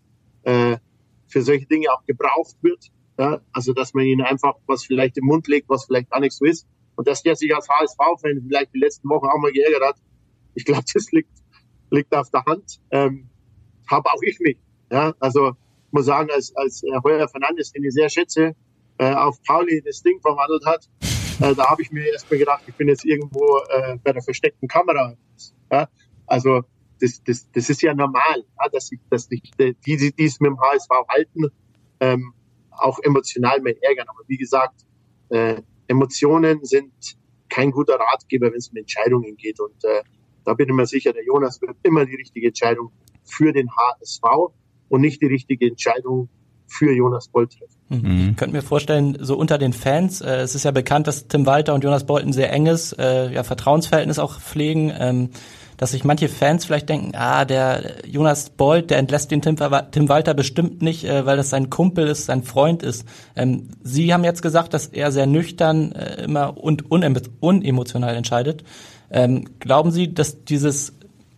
[0.44, 0.76] äh,
[1.26, 2.86] für solche Dinge auch gebraucht wird.
[3.18, 6.32] Ja, also, dass man ihnen einfach was vielleicht im Mund legt, was vielleicht gar nicht
[6.32, 6.66] so ist.
[6.94, 9.96] Und dass der sich als HSV-Fan vielleicht die letzten Wochen auch mal geärgert hat.
[10.54, 11.32] Ich glaube, das liegt,
[11.90, 12.80] liegt auf der Hand.
[12.90, 13.28] Ähm,
[13.90, 14.58] habe auch ich mich.
[14.90, 15.56] Ja, also,
[15.92, 18.54] muss sagen, als, als äh, Heuer Fernandes, den ich sehr schätze,
[18.98, 20.88] äh, auf Pauli das Ding verwandelt hat,
[21.40, 24.68] äh, da habe ich mir erstmal gedacht, ich bin jetzt irgendwo äh, bei der versteckten
[24.68, 25.16] Kamera.
[25.70, 25.88] Ja,
[26.26, 26.62] also,
[27.00, 30.38] das, das, das ist ja normal, ja, dass sich, dass sich die, die, die es
[30.40, 31.48] mit dem HSV halten,
[32.00, 32.32] ähm,
[32.70, 34.06] auch emotional mehr ärgern.
[34.08, 34.86] Aber wie gesagt,
[35.30, 36.92] äh, Emotionen sind
[37.48, 39.60] kein guter Ratgeber, wenn es um Entscheidungen geht.
[39.60, 40.02] Und äh,
[40.44, 42.92] da bin ich mir sicher, der Jonas wird immer die richtige Entscheidung
[43.24, 44.22] für den HSV
[44.92, 46.28] und nicht die richtige Entscheidung
[46.66, 47.76] für Jonas Bolt treffen.
[47.88, 48.30] Mhm.
[48.30, 51.46] Ich könnte mir vorstellen, so unter den Fans, äh, es ist ja bekannt, dass Tim
[51.46, 54.92] Walter und Jonas Bolt ein sehr enges äh, ja, Vertrauensverhältnis auch pflegen.
[54.96, 55.30] Ähm,
[55.78, 59.56] dass sich manche Fans vielleicht denken, ah, der Jonas Bolt, der entlässt den Tim,
[59.90, 63.04] Tim Walter bestimmt nicht, äh, weil das sein Kumpel ist, sein Freund ist.
[63.34, 68.62] Ähm, Sie haben jetzt gesagt, dass er sehr nüchtern äh, immer und unemotional entscheidet.
[69.10, 70.92] Ähm, glauben Sie, dass dieses,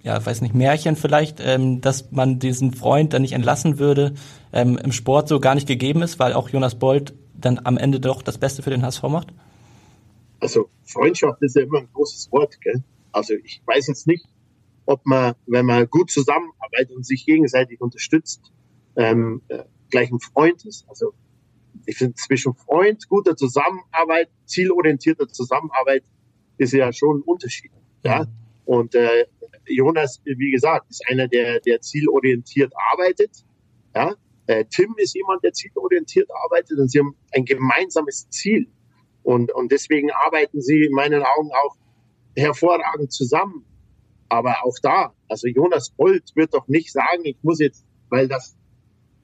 [0.05, 4.15] ja, weiß nicht, Märchen vielleicht, ähm, dass man diesen Freund dann nicht entlassen würde,
[4.53, 8.01] ähm, im Sport so gar nicht gegeben ist, weil auch Jonas Bolt dann am Ende
[8.01, 9.29] doch das Beste für den HSV macht?
[10.41, 12.85] Also Freundschaft ist ja immer ein großes Wort, gell?
[13.13, 14.27] Also ich weiß jetzt nicht,
[14.85, 18.53] ob man, wenn man gut zusammenarbeitet und sich gegenseitig unterstützt,
[18.97, 20.85] ähm, äh, gleich ein Freund ist.
[20.87, 21.15] Also
[21.87, 26.05] ich finde zwischen Freund, guter Zusammenarbeit, zielorientierter Zusammenarbeit
[26.59, 27.73] ist ja schon ein Unterschied.
[28.03, 28.27] Ja.
[28.67, 29.27] Und äh,
[29.67, 33.45] Jonas, wie gesagt, ist einer, der, der zielorientiert arbeitet.
[33.95, 34.15] Ja.
[34.47, 38.69] Äh, Tim ist jemand, der zielorientiert arbeitet und sie haben ein gemeinsames Ziel.
[39.23, 41.77] Und, und deswegen arbeiten sie in meinen Augen auch
[42.37, 43.65] hervorragend zusammen.
[44.29, 48.57] Aber auch da, also Jonas Bolt wird doch nicht sagen, ich muss jetzt, weil das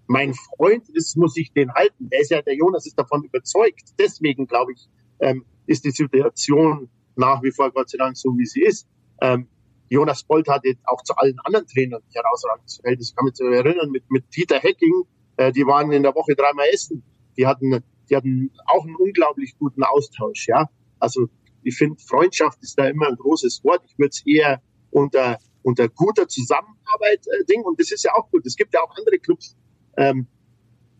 [0.06, 2.08] mein Freund ist, muss ich den halten.
[2.10, 3.94] Der ist ja, der Jonas ist davon überzeugt.
[3.98, 4.88] Deswegen glaube ich,
[5.20, 8.88] ähm, ist die Situation nach wie vor Gott sei Dank so, wie sie ist.
[9.20, 9.46] Ähm,
[9.90, 13.10] Jonas Bolt hat jetzt auch zu allen anderen Trainern herausragendes Verhältnis.
[13.10, 15.02] Ich kann mich erinnern, mit, mit Dieter Hecking,
[15.36, 17.02] äh, die waren in der Woche dreimal essen.
[17.36, 20.70] Die hatten, die hatten auch einen unglaublich guten Austausch, ja.
[21.00, 21.28] Also,
[21.62, 23.82] ich finde, Freundschaft ist da immer ein großes Wort.
[23.84, 27.62] Ich würde es eher unter, unter guter Zusammenarbeit äh, Ding.
[27.62, 28.46] Und das ist ja auch gut.
[28.46, 29.56] Es gibt ja auch andere Clubs,
[29.96, 30.28] ähm,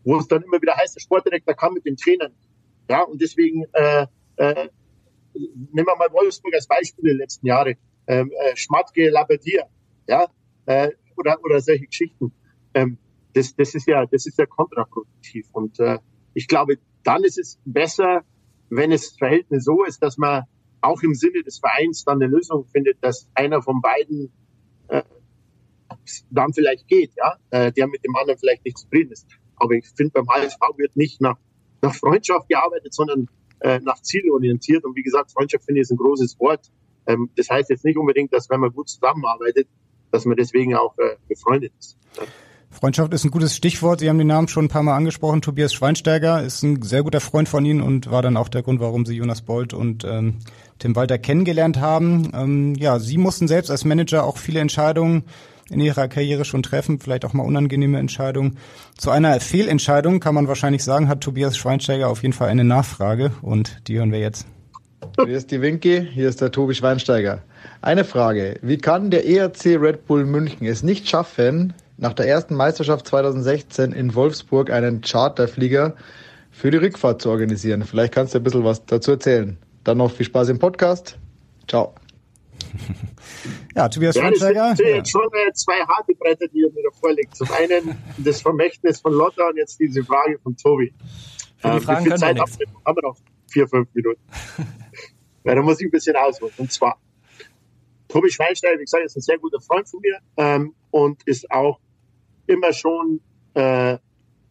[0.03, 2.33] wo es dann immer wieder heißt, der Sportdirektor kam mit den Trainern.
[2.89, 4.69] Ja, und deswegen äh, äh,
[5.33, 7.77] nehmen wir mal Wolfsburg als Beispiel der letzten Jahre.
[8.07, 9.65] Ähm, äh, Schmatke, Labadier,
[10.07, 10.27] ja,
[10.65, 12.33] äh, oder, oder solche Geschichten.
[12.73, 12.97] Ähm,
[13.33, 15.47] das, das ist ja, das ist ja kontraproduktiv.
[15.53, 15.99] Und äh,
[16.33, 18.23] ich glaube, dann ist es besser,
[18.69, 20.43] wenn es Verhältnis so ist, dass man
[20.81, 24.31] auch im Sinne des Vereins dann eine Lösung findet, dass einer von beiden
[24.87, 25.03] äh,
[26.29, 29.27] dann vielleicht geht, ja, äh, der mit dem anderen vielleicht nicht zufrieden ist.
[29.55, 31.37] Aber ich finde, beim HSV wird nicht nach,
[31.81, 33.27] nach Freundschaft gearbeitet, sondern
[33.59, 34.83] äh, nach Ziel orientiert.
[34.85, 36.71] Und wie gesagt, Freundschaft finde ich ist ein großes Wort.
[37.07, 39.67] Ähm, das heißt jetzt nicht unbedingt, dass wenn man gut zusammenarbeitet,
[40.11, 41.97] dass man deswegen auch äh, befreundet ist.
[42.69, 43.99] Freundschaft ist ein gutes Stichwort.
[43.99, 45.41] Sie haben den Namen schon ein paar Mal angesprochen.
[45.41, 48.79] Tobias Schweinsteiger ist ein sehr guter Freund von Ihnen und war dann auch der Grund,
[48.79, 50.39] warum Sie Jonas Bolt und ähm,
[50.79, 52.31] Tim Walter kennengelernt haben.
[52.33, 55.25] Ähm, ja, Sie mussten selbst als Manager auch viele Entscheidungen
[55.69, 58.57] in ihrer Karriere schon treffen, vielleicht auch mal unangenehme Entscheidungen.
[58.97, 63.31] Zu einer Fehlentscheidung kann man wahrscheinlich sagen, hat Tobias Schweinsteiger auf jeden Fall eine Nachfrage
[63.41, 64.47] und die hören wir jetzt.
[65.17, 67.41] Hier ist die Winky, hier ist der Tobi Schweinsteiger.
[67.81, 72.55] Eine Frage, wie kann der ERC Red Bull München es nicht schaffen, nach der ersten
[72.55, 75.95] Meisterschaft 2016 in Wolfsburg einen Charterflieger
[76.51, 77.83] für die Rückfahrt zu organisieren?
[77.83, 79.57] Vielleicht kannst du ein bisschen was dazu erzählen.
[79.83, 81.17] Dann noch viel Spaß im Podcast.
[81.67, 81.93] Ciao.
[83.73, 84.69] Ja, Tobias ja, Schweinsteiger.
[84.69, 84.95] Das sind ja.
[84.97, 85.21] jetzt schon
[85.53, 87.35] zwei harte Bretter, die ihr mir da vorlegt.
[87.35, 90.93] Zum einen das Vermächtnis von Lotta und jetzt diese Frage von Tobi.
[91.57, 93.17] Für die ähm, Fragen können Zeit wir haben, wir, haben wir noch
[93.51, 94.21] vier, fünf Minuten.
[95.43, 96.53] ja, da muss ich ein bisschen ausholen.
[96.57, 96.99] Und zwar,
[98.07, 101.79] Tobi Schweinsteiger, wie gesagt, ist ein sehr guter Freund von mir ähm, und ist auch
[102.47, 103.21] immer schon
[103.53, 103.97] äh,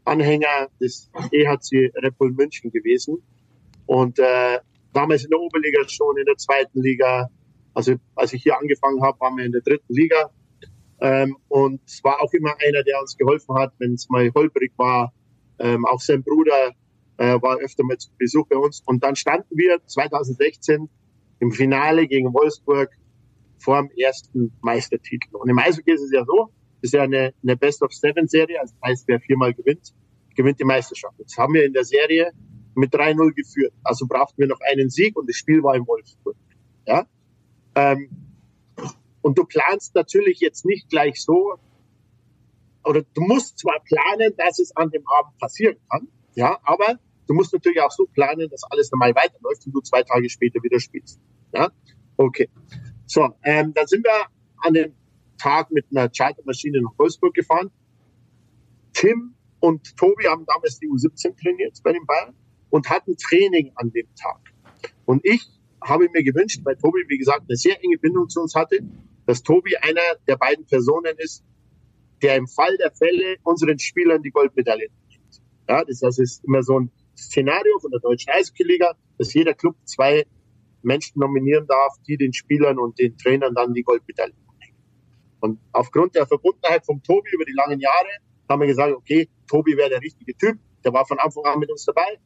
[0.04, 3.22] Anhänger des EHC Red Bull München gewesen.
[3.86, 4.58] Und äh,
[4.92, 7.30] damals in der Oberliga schon, in der zweiten Liga,
[7.74, 10.30] also als ich hier angefangen habe, waren wir in der dritten Liga.
[11.00, 14.72] Ähm, und es war auch immer einer, der uns geholfen hat, wenn es mal holprig
[14.76, 15.12] war.
[15.58, 16.74] Ähm, auch sein Bruder
[17.20, 18.82] äh, war öfter mal zu Besuch bei uns.
[18.86, 20.88] Und dann standen wir 2016
[21.40, 22.90] im Finale gegen Wolfsburg
[23.58, 25.36] vor dem ersten Meistertitel.
[25.36, 26.50] Und im Eishockey ist es ja so,
[26.80, 29.92] ist ja eine, eine Best-of-Seven-Serie, also heißt, wer viermal gewinnt,
[30.34, 31.14] gewinnt die Meisterschaft.
[31.18, 32.32] Jetzt haben wir in der Serie
[32.74, 33.74] mit 3-0 geführt.
[33.84, 36.36] Also brauchten wir noch einen Sieg und das Spiel war in Wolfsburg.
[36.86, 37.06] Ja?
[37.74, 38.08] Ähm,
[39.20, 41.56] und du planst natürlich jetzt nicht gleich so,
[42.82, 46.98] oder du musst zwar planen, dass es an dem Abend passieren kann, ja, aber
[47.30, 50.60] du musst natürlich auch so planen, dass alles normal weiterläuft und du zwei Tage später
[50.64, 51.20] wieder spielst.
[51.54, 51.70] Ja,
[52.16, 52.48] okay.
[53.06, 54.26] So, ähm, dann sind wir
[54.56, 54.94] an dem
[55.38, 57.70] Tag mit einer Chartermaschine nach Wolfsburg gefahren.
[58.92, 62.34] Tim und Tobi haben damals die U17 trainiert bei den Bayern
[62.70, 64.40] und hatten Training an dem Tag.
[65.04, 65.46] Und ich
[65.80, 68.80] habe mir gewünscht, weil Tobi, wie gesagt, eine sehr enge Bindung zu uns hatte,
[69.26, 71.44] dass Tobi einer der beiden Personen ist,
[72.22, 75.40] der im Fall der Fälle unseren Spielern die Goldmedaille gibt.
[75.68, 79.76] Ja, das, das ist immer so ein Szenario von der deutschen Eishockey-Liga, dass jeder Club
[79.84, 80.24] zwei
[80.82, 84.76] Menschen nominieren darf, die den Spielern und den Trainern dann die Goldmedaille bringen.
[85.40, 88.08] Und aufgrund der Verbundenheit von Tobi über die langen Jahre
[88.48, 90.58] haben wir gesagt, okay, Tobi wäre der richtige Typ.
[90.84, 92.18] Der war von Anfang an mit uns dabei.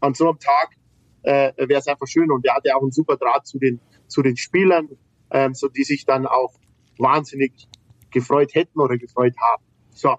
[0.00, 0.76] An so einem Tag
[1.22, 2.30] äh, wäre es einfach schön.
[2.30, 4.88] Und der hatte auch einen super Draht zu den, zu den Spielern,
[5.30, 6.54] ähm, so die sich dann auch
[6.98, 7.68] wahnsinnig
[8.10, 9.62] gefreut hätten oder gefreut haben.
[9.90, 10.16] So.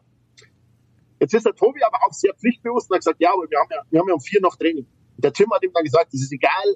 [1.19, 3.69] Jetzt ist der Tobi aber auch sehr pflichtbewusst und hat gesagt, ja, aber wir haben
[3.71, 4.85] ja, wir haben ja um vier noch Training.
[5.15, 6.75] Und der Tim hat ihm dann gesagt, das ist egal,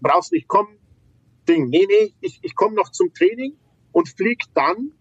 [0.00, 0.78] brauchst nicht kommen.
[1.48, 1.68] Ding.
[1.68, 3.56] Nee, nee, ich, ich komme noch zum Training
[3.92, 4.92] und fliege dann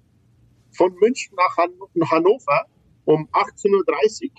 [0.72, 1.72] von München nach Han
[2.10, 2.66] Hannover
[3.06, 4.30] um 18.30 Uhr.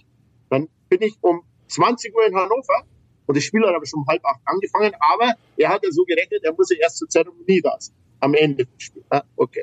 [0.49, 2.84] Dann bin ich um 20 Uhr in Hannover
[3.26, 6.05] und das Spiel hat aber schon um halb acht angefangen, aber er hat ja so
[6.05, 9.07] gerechnet, er muss ja erst zur Zeremonie da sein, am Ende des Spiels.
[9.11, 9.62] Ah, okay.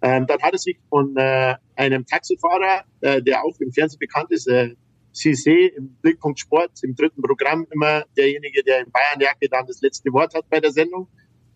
[0.00, 4.30] Ähm, dann hat er sich von äh, einem Taxifahrer, äh, der auch im Fernsehen bekannt
[4.30, 4.74] ist, äh,
[5.12, 10.12] CC im Blickpunkt Sport, im dritten Programm immer derjenige, der in Bayernjacke dann das letzte
[10.12, 11.08] Wort hat bei der Sendung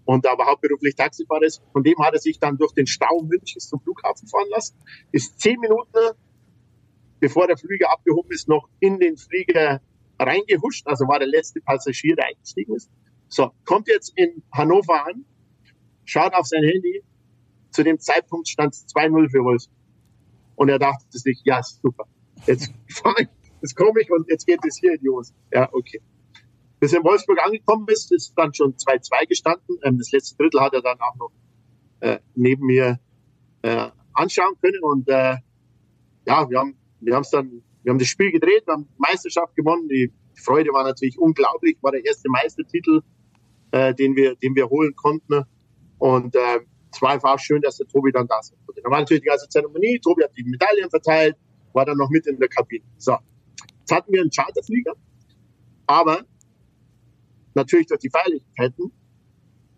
[0.04, 1.62] und aber hauptberuflich Taxifahrer ist.
[1.72, 4.76] Von dem hat er sich dann durch den Stau Münchens zum Flughafen fahren lassen,
[5.12, 6.16] ist zehn Minuten
[7.22, 9.80] bevor der Flieger abgehoben ist, noch in den Flieger
[10.18, 10.88] reingehuscht.
[10.88, 12.90] Also war der letzte Passagier, der eingestiegen ist.
[13.28, 15.24] So, kommt jetzt in Hannover an,
[16.04, 17.04] schaut auf sein Handy.
[17.72, 19.78] Zu dem Zeitpunkt stand es 2-0 für Wolfsburg.
[20.54, 22.04] Und er dachte sich, ja, super.
[22.46, 22.72] Jetzt
[23.62, 25.32] jetzt komme ich und jetzt geht es hier in die Hose.
[25.52, 26.00] Ja, okay.
[26.78, 29.78] Bis er in Wolfsburg angekommen ist, ist dann schon 2-2 gestanden.
[29.82, 31.32] Ähm, das letzte Drittel hat er dann auch noch
[32.00, 33.00] äh, neben mir
[33.62, 34.82] äh, anschauen können.
[34.82, 35.36] Und äh,
[36.26, 39.54] ja, wir haben wir haben es dann, wir haben das Spiel gedreht, wir haben Meisterschaft
[39.56, 39.88] gewonnen.
[39.88, 43.00] Die Freude war natürlich unglaublich, war der erste Meistertitel,
[43.72, 45.44] äh, den wir, den wir holen konnten.
[45.98, 46.60] Und äh,
[46.92, 48.82] es war einfach schön, dass der Tobi dann da sein konnte.
[48.82, 51.36] Da war natürlich die ganze Zeremonie, Tobi hat die Medaillen verteilt,
[51.72, 52.84] war dann noch mit in der Kabine.
[52.98, 53.16] So,
[53.80, 54.92] jetzt hatten wir einen Charterflieger,
[55.86, 56.24] aber
[57.54, 58.92] natürlich durch die Feierlichkeiten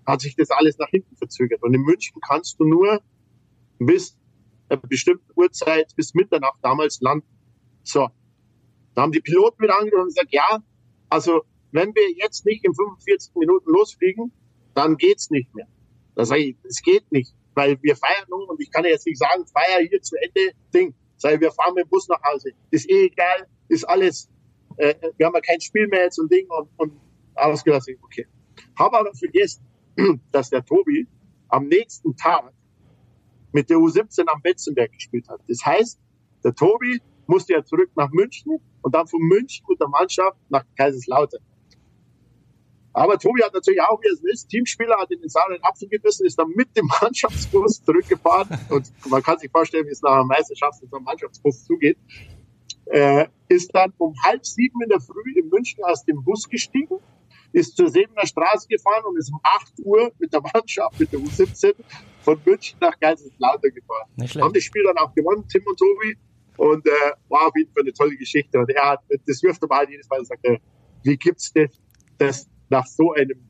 [0.06, 1.62] hat sich das alles nach hinten verzögert.
[1.62, 3.00] Und in München kannst du nur
[3.78, 4.18] bis
[4.68, 7.26] einer bestimmten Uhrzeit bis Mitternacht damals landen.
[7.82, 8.08] So.
[8.94, 10.62] Da haben die Piloten wieder angerufen und gesagt, ja,
[11.08, 11.42] also
[11.72, 14.32] wenn wir jetzt nicht in 45 Minuten losfliegen,
[14.74, 15.66] dann geht's nicht mehr.
[16.14, 19.18] Das sage ich, es geht nicht, weil wir feiern nun und ich kann jetzt nicht
[19.18, 20.94] sagen, feier hier zu Ende, Ding.
[21.16, 22.50] Sag ich, wir fahren mit dem Bus nach Hause.
[22.70, 24.28] Ist eh egal, ist alles,
[24.76, 26.92] äh, wir haben ja kein Spiel mehr jetzt und Ding und, und
[27.34, 27.96] ausgelassen.
[28.02, 28.26] Okay.
[28.78, 29.64] Habe aber vergessen,
[30.32, 31.06] dass der Tobi
[31.48, 32.52] am nächsten Tag
[33.52, 35.40] mit der U17 am Betzenberg gespielt hat.
[35.48, 36.00] Das heißt,
[36.42, 40.64] der Tobi musste ja zurück nach München und dann von München mit der Mannschaft nach
[40.76, 41.40] Kaiserslautern.
[42.94, 46.24] Aber Tobi hat natürlich auch, wie es ist, Teamspieler hat in den sauren Apfel gebissen,
[46.24, 48.48] ist dann mit dem Mannschaftsbus zurückgefahren.
[48.70, 51.98] Und man kann sich vorstellen, wie es nach einer Meisterschaft mit einem Mannschaftsbus zugeht.
[52.86, 56.98] Äh, ist dann um halb sieben in der Früh in München aus dem Bus gestiegen,
[57.52, 61.18] ist zur Sebener Straße gefahren und ist um acht Uhr mit der Mannschaft, mit der
[61.18, 61.74] U17,
[62.20, 64.08] von München nach Kaiserslautern gefahren.
[64.42, 66.16] Haben das Spiel dann auch gewonnen, Tim und Tobi.
[66.56, 66.90] Und äh,
[67.28, 68.58] war auf jeden Fall eine tolle Geschichte.
[68.58, 70.60] Und er hat, das wirft er mal jedes Mal und sagt, äh,
[71.02, 71.70] wie gibt's das,
[72.18, 73.40] dass nach so einem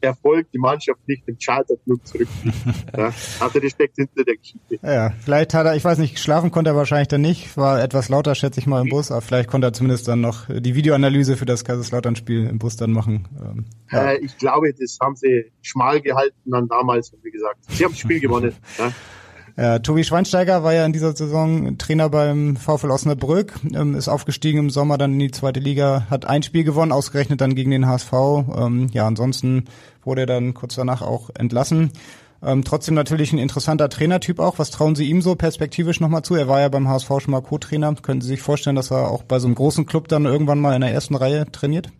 [0.00, 2.56] Erfolg die Mannschaft nicht im Charterflug zurückfliegt.
[2.96, 4.78] ja, also das steckt hinter der Geschichte.
[4.82, 8.08] Ja, vielleicht hat er, ich weiß nicht, schlafen konnte er wahrscheinlich dann nicht, war etwas
[8.08, 11.36] lauter, schätze ich mal, im Bus, aber vielleicht konnte er zumindest dann noch die Videoanalyse
[11.36, 13.26] für das Kaiserslautern-Spiel im Bus dann machen.
[13.40, 14.12] Ähm, ja.
[14.12, 17.58] äh, ich glaube, das haben sie schmal gehalten dann damals, wie gesagt.
[17.68, 18.54] Sie haben das Spiel gewonnen.
[18.78, 18.92] Ja.
[19.58, 24.58] Ja, Tobi Schweinsteiger war ja in dieser Saison Trainer beim VfL Osnabrück, ähm, ist aufgestiegen
[24.58, 27.86] im Sommer dann in die zweite Liga, hat ein Spiel gewonnen, ausgerechnet dann gegen den
[27.86, 28.12] HSV.
[28.54, 29.64] Ähm, ja, ansonsten
[30.04, 31.90] wurde er dann kurz danach auch entlassen.
[32.42, 34.58] Ähm, trotzdem natürlich ein interessanter Trainertyp auch.
[34.58, 36.34] Was trauen Sie ihm so perspektivisch nochmal zu?
[36.34, 37.94] Er war ja beim HSV schon mal Co-Trainer.
[37.94, 40.74] Können Sie sich vorstellen, dass er auch bei so einem großen Club dann irgendwann mal
[40.74, 41.90] in der ersten Reihe trainiert?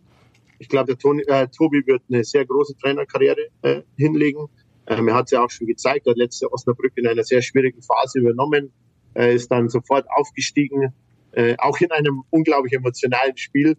[0.59, 4.47] Ich glaube, der Toni, äh, Tobi wird eine sehr große Trainerkarriere äh, hinlegen.
[4.87, 7.81] Ähm, er hat es ja auch schon gezeigt, hat letzte Osnabrück in einer sehr schwierigen
[7.81, 8.71] Phase übernommen,
[9.15, 10.93] äh, ist dann sofort aufgestiegen,
[11.33, 13.77] äh, auch in einem unglaublich emotionalen Spiel.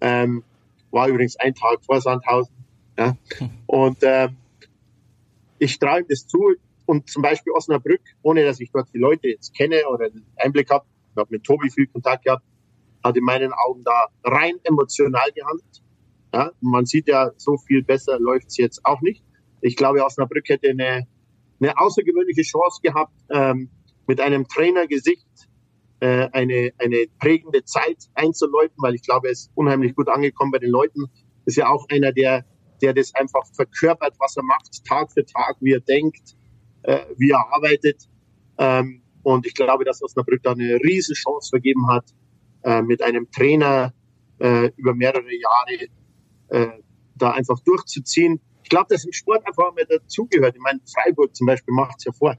[0.00, 0.42] Ähm,
[0.90, 2.54] war übrigens ein Tag vor Sandhausen.
[2.98, 3.16] Ja.
[3.66, 4.36] Und ähm,
[5.58, 6.54] ich traue ihm das zu.
[6.86, 10.70] Und zum Beispiel Osnabrück, ohne dass ich dort die Leute jetzt kenne oder einen Einblick
[10.70, 12.42] habe, ich habe mit Tobi viel Kontakt gehabt,
[13.04, 15.82] hat in meinen Augen da rein emotional gehandelt.
[16.34, 19.22] Ja, man sieht ja, so viel besser läuft's jetzt auch nicht.
[19.60, 21.06] Ich glaube, Osnabrück hätte eine,
[21.60, 23.70] eine außergewöhnliche Chance gehabt, ähm,
[24.06, 25.26] mit einem Trainergesicht
[26.00, 30.58] äh, eine, eine prägende Zeit einzuläuten, weil ich glaube, er ist unheimlich gut angekommen bei
[30.58, 31.06] den Leuten.
[31.44, 32.44] Ist ja auch einer, der,
[32.82, 36.36] der das einfach verkörpert, was er macht, Tag für Tag, wie er denkt,
[36.82, 38.08] äh, wie er arbeitet.
[38.58, 42.06] Ähm, und ich glaube, dass Osnabrück da eine riesen Chance vergeben hat,
[42.62, 43.92] äh, mit einem Trainer
[44.38, 45.88] äh, über mehrere Jahre
[46.48, 46.78] äh,
[47.14, 48.40] da einfach durchzuziehen.
[48.70, 50.54] Ich glaube, dass im Sport einfach mehr dazugehört.
[50.54, 52.36] Ich meine, Freiburg zum Beispiel macht es ja vor.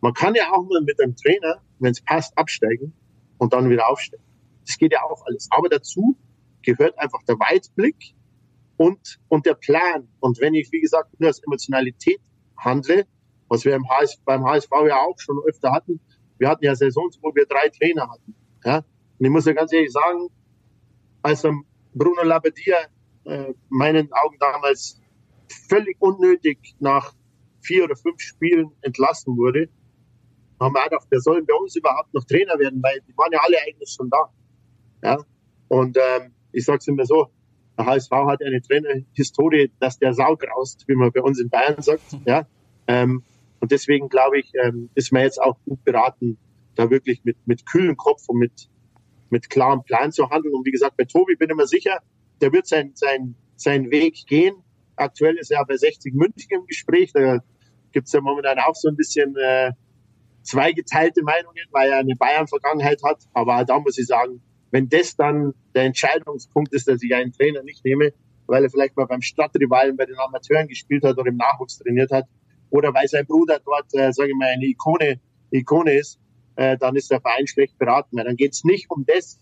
[0.00, 2.92] Man kann ja auch mal mit einem Trainer, wenn es passt, absteigen
[3.38, 4.24] und dann wieder aufsteigen.
[4.66, 5.46] Das geht ja auch alles.
[5.52, 6.16] Aber dazu
[6.62, 8.16] gehört einfach der Weitblick
[8.76, 10.08] und, und der Plan.
[10.18, 12.20] Und wenn ich, wie gesagt, nur als Emotionalität
[12.56, 13.06] handle,
[13.46, 16.00] was wir im HS, beim HSV ja auch schon öfter hatten,
[16.38, 18.34] wir hatten ja Saisons, wo wir drei Trainer hatten.
[18.64, 18.78] Ja?
[18.78, 20.26] Und ich muss ja ganz ehrlich sagen,
[21.22, 21.46] als
[21.94, 22.78] Bruno Labbadia
[23.26, 25.00] äh, meinen Augen damals
[25.52, 27.14] völlig unnötig nach
[27.60, 29.68] vier oder fünf Spielen entlassen wurde,
[30.60, 33.40] haben wir gedacht, wer soll bei uns überhaupt noch Trainer werden, weil die waren ja
[33.44, 34.30] alle eigentlich schon da.
[35.02, 35.24] Ja?
[35.68, 37.28] Und ähm, ich sage es immer so,
[37.78, 41.80] der HSV hat eine Trainerhistorie, dass der Sau graust, wie man bei uns in Bayern
[41.80, 42.02] sagt.
[42.26, 42.46] Ja?
[42.86, 43.22] Ähm,
[43.60, 46.38] und deswegen glaube ich, ähm, ist man jetzt auch gut beraten,
[46.74, 48.68] da wirklich mit, mit kühlem Kopf und mit,
[49.30, 50.54] mit klarem Plan zu handeln.
[50.54, 52.00] Und wie gesagt, bei Tobi bin ich mir sicher,
[52.40, 54.54] der wird sein, sein, seinen Weg gehen.
[54.98, 57.12] Aktuell ist er bei 60 München im Gespräch.
[57.12, 57.38] Da
[57.92, 59.72] gibt's ja momentan auch so ein bisschen äh,
[60.42, 63.22] zweigeteilte Meinungen, weil er eine Bayern-Vergangenheit hat.
[63.32, 67.62] Aber da muss ich sagen, wenn das dann der Entscheidungspunkt ist, dass ich einen Trainer
[67.62, 68.12] nicht nehme,
[68.46, 72.10] weil er vielleicht mal beim Stadtrivalen bei den Amateuren gespielt hat oder im Nachwuchs trainiert
[72.10, 72.26] hat,
[72.70, 75.20] oder weil sein Bruder dort, äh, sage ich mal, eine Ikone,
[75.50, 76.18] Ikone ist,
[76.56, 78.16] äh, dann ist der Verein schlecht beraten.
[78.16, 79.40] Weil dann geht's nicht um das,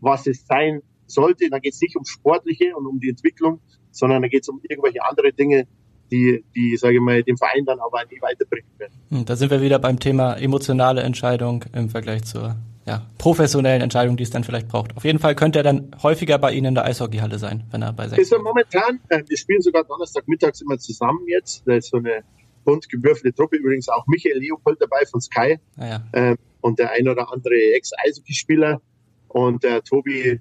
[0.00, 3.60] was es sein sollte, dann geht's nicht um Sportliche und um die Entwicklung,
[3.96, 5.66] sondern da geht es um irgendwelche andere Dinge,
[6.10, 8.92] die, die, sage ich mal, dem Verein dann aber nie weiterbringen werden.
[9.10, 14.16] Hm, da sind wir wieder beim Thema emotionale Entscheidung im Vergleich zur ja, professionellen Entscheidung,
[14.16, 14.96] die es dann vielleicht braucht.
[14.96, 17.92] Auf jeden Fall könnte er dann häufiger bei Ihnen in der Eishockeyhalle sein, wenn er
[17.92, 18.32] bei sich ist.
[18.32, 21.66] Er momentan, äh, wir spielen sogar Donnerstagmittags immer zusammen jetzt.
[21.66, 22.22] Da ist so eine
[22.64, 26.04] bunt gewürfelte Truppe, übrigens auch Michael Leopold dabei von Sky ah, ja.
[26.12, 28.80] ähm, und der ein oder andere Ex-Eishockeyspieler.
[29.28, 30.40] Und äh, Tobi,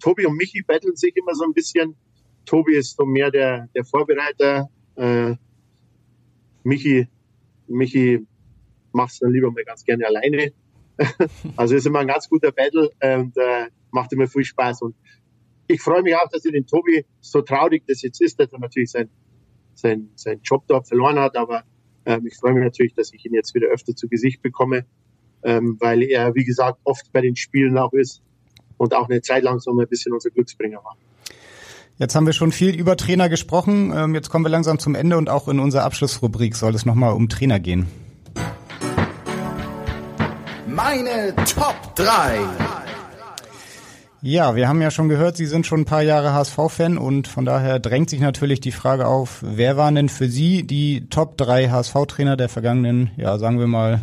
[0.00, 1.94] Tobi und Michi betteln sich immer so ein bisschen
[2.46, 4.70] Tobi ist so mehr der, der Vorbereiter.
[4.96, 5.34] Äh,
[6.64, 7.06] Michi,
[7.66, 8.26] Michi
[8.92, 10.52] macht es dann lieber mal ganz gerne alleine.
[11.56, 14.82] also ist immer ein ganz guter Battle und äh, macht immer viel Spaß.
[14.82, 14.96] Und
[15.68, 18.58] ich freue mich auch, dass ich den Tobi so traurig das jetzt ist, dass er
[18.58, 19.10] natürlich sein,
[19.74, 21.64] sein, sein Job dort verloren hat, aber
[22.06, 24.86] ähm, ich freue mich natürlich, dass ich ihn jetzt wieder öfter zu Gesicht bekomme,
[25.42, 28.22] ähm, weil er, wie gesagt, oft bei den Spielen auch ist
[28.78, 30.96] und auch eine Zeit lang so ein bisschen unser Glücksbringer war.
[31.98, 33.90] Jetzt haben wir schon viel über Trainer gesprochen.
[33.96, 37.14] Ähm, jetzt kommen wir langsam zum Ende und auch in unserer Abschlussrubrik soll es nochmal
[37.14, 37.86] um Trainer gehen.
[40.66, 42.38] Meine Top 3.
[44.20, 47.46] Ja, wir haben ja schon gehört, Sie sind schon ein paar Jahre HSV-Fan und von
[47.46, 51.70] daher drängt sich natürlich die Frage auf, wer waren denn für Sie die Top 3
[51.70, 54.02] HSV-Trainer der vergangenen, ja, sagen wir mal,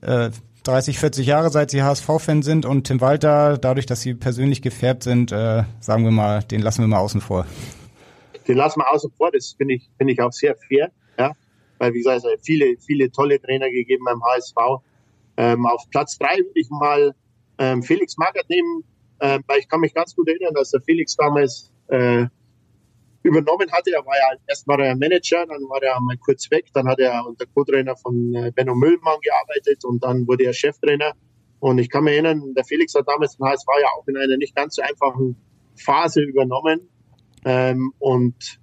[0.00, 0.30] äh,
[0.64, 5.02] 30, 40 Jahre, seit Sie HSV-Fan sind und Tim Walter, dadurch, dass Sie persönlich gefärbt
[5.02, 7.46] sind, äh, sagen wir mal, den lassen wir mal außen vor.
[8.46, 11.32] Den lassen wir außen vor, das finde ich, finde ich auch sehr fair, ja,
[11.78, 14.56] weil wie gesagt, es viele, viele tolle Trainer gegeben beim HSV.
[15.36, 17.14] Ähm, auf Platz drei würde ich mal
[17.58, 18.84] ähm, Felix Magath nehmen,
[19.20, 22.26] ähm, weil ich kann mich ganz gut erinnern, dass der Felix damals äh,
[23.22, 23.92] übernommen hatte.
[23.92, 26.98] Er war ja erst war er Manager, dann war er mal kurz weg, dann hat
[26.98, 31.12] er unter Co-Trainer von äh, Benno Müllmann gearbeitet und dann wurde er Cheftrainer.
[31.60, 34.36] Und ich kann mich erinnern, der Felix hat damals den HSV ja auch in einer
[34.36, 35.36] nicht ganz so einfachen
[35.76, 36.88] Phase übernommen.
[37.44, 38.60] Ähm, und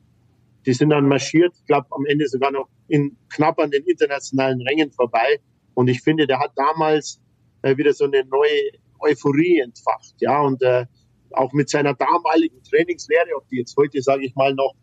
[0.66, 4.62] die sind dann marschiert, ich glaube am Ende sogar noch in, knapp an den internationalen
[4.62, 5.40] Rängen vorbei.
[5.76, 7.22] Und ich finde, der hat damals
[7.62, 10.16] äh, wieder so eine neue Euphorie entfacht.
[10.20, 10.86] Ja, und äh,
[11.32, 14.74] auch mit seiner damaligen Trainingslehre, ob die jetzt heute, sage ich mal, noch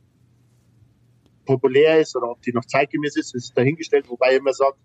[1.45, 4.79] populär ist oder ob die noch zeitgemäß ist, ist dahingestellt, wobei er immer sagt,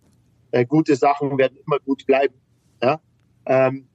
[0.51, 2.36] äh, gute Sachen werden immer gut bleiben.
[2.82, 3.01] Ja?
[3.45, 3.88] Ähm,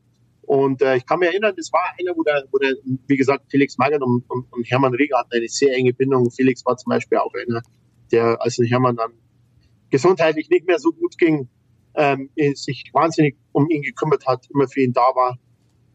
[0.43, 2.75] und äh, ich kann mich erinnern, das war einer, wo der, wo der
[3.07, 6.31] wie gesagt, Felix Magath und, und, und Hermann Rieger hatten eine sehr enge Bindung.
[6.31, 7.63] Felix war zum Beispiel auch einer,
[8.13, 9.13] der, als Hermann dann
[9.91, 11.49] gesundheitlich nicht mehr so gut ging,
[11.95, 15.39] ähm, sich wahnsinnig um ihn gekümmert hat, immer für ihn da war.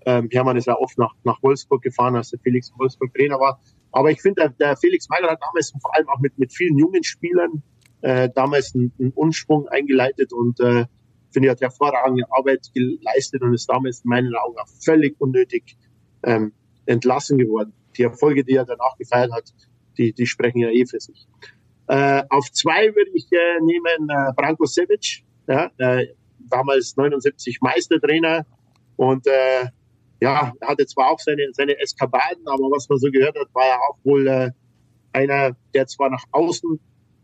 [0.05, 3.61] Ähm, Hermann ist ja oft nach, nach Wolfsburg gefahren, als der Felix Wolfsburg Trainer war.
[3.91, 6.77] Aber ich finde, der, der Felix Meiner hat damals vor allem auch mit, mit vielen
[6.77, 7.63] jungen Spielern
[8.01, 10.85] äh, damals einen, einen Umschwung eingeleitet und äh,
[11.31, 15.77] finde ich, hat hervorragende Arbeit geleistet und ist damals in meinen Augen auch völlig unnötig
[16.23, 16.53] ähm,
[16.85, 17.73] entlassen geworden.
[17.97, 19.53] Die Erfolge, die er danach gefeiert hat,
[19.97, 21.27] die, die sprechen ja eh für sich.
[21.87, 26.07] Äh, auf zwei würde ich äh, nehmen äh, Branko Sevic, ja, äh,
[26.39, 28.45] damals 79 Meistertrainer
[28.95, 29.67] und äh,
[30.21, 33.65] ja, er hatte zwar auch seine, seine Eskapaden, aber was man so gehört hat, war
[33.65, 34.51] er auch wohl äh,
[35.13, 36.79] einer, der zwar nach außen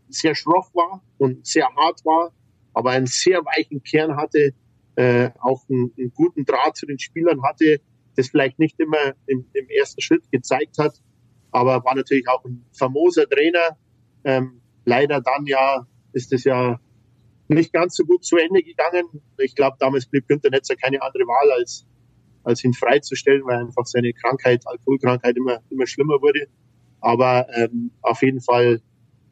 [0.08, 2.32] sehr schroff war und sehr hart war,
[2.72, 4.52] aber einen sehr weichen Kern hatte,
[4.96, 7.80] äh, auch einen, einen guten Draht zu den Spielern hatte,
[8.16, 10.94] das vielleicht nicht immer im, im ersten Schritt gezeigt hat,
[11.50, 13.76] aber war natürlich auch ein famoser Trainer.
[14.24, 16.80] Ähm, leider dann ja ist es ja
[17.48, 19.04] nicht ganz so gut zu Ende gegangen.
[19.38, 21.86] Ich glaube, damals blieb Günther Netzer keine andere Wahl, als
[22.46, 26.46] als ihn freizustellen, weil einfach seine Krankheit, Alkoholkrankheit immer, immer schlimmer wurde.
[27.00, 28.80] Aber ähm, auf jeden Fall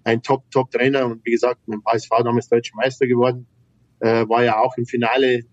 [0.02, 3.46] ein Top-Top-Trainer und wie gesagt, mit dem HSV damals deutscher Meister geworden.
[4.00, 5.44] Äh, war ja auch im Finale äh,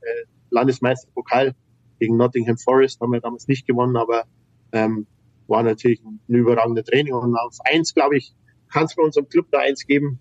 [0.49, 1.53] Landesmeisterpokal
[1.99, 4.25] gegen Nottingham Forest, haben wir damals nicht gewonnen, aber
[4.71, 5.05] ähm,
[5.47, 7.13] war natürlich ein, überragender Training.
[7.13, 8.33] Und auf eins, glaube ich,
[8.73, 10.19] kann es bei unserem Club da eins geben.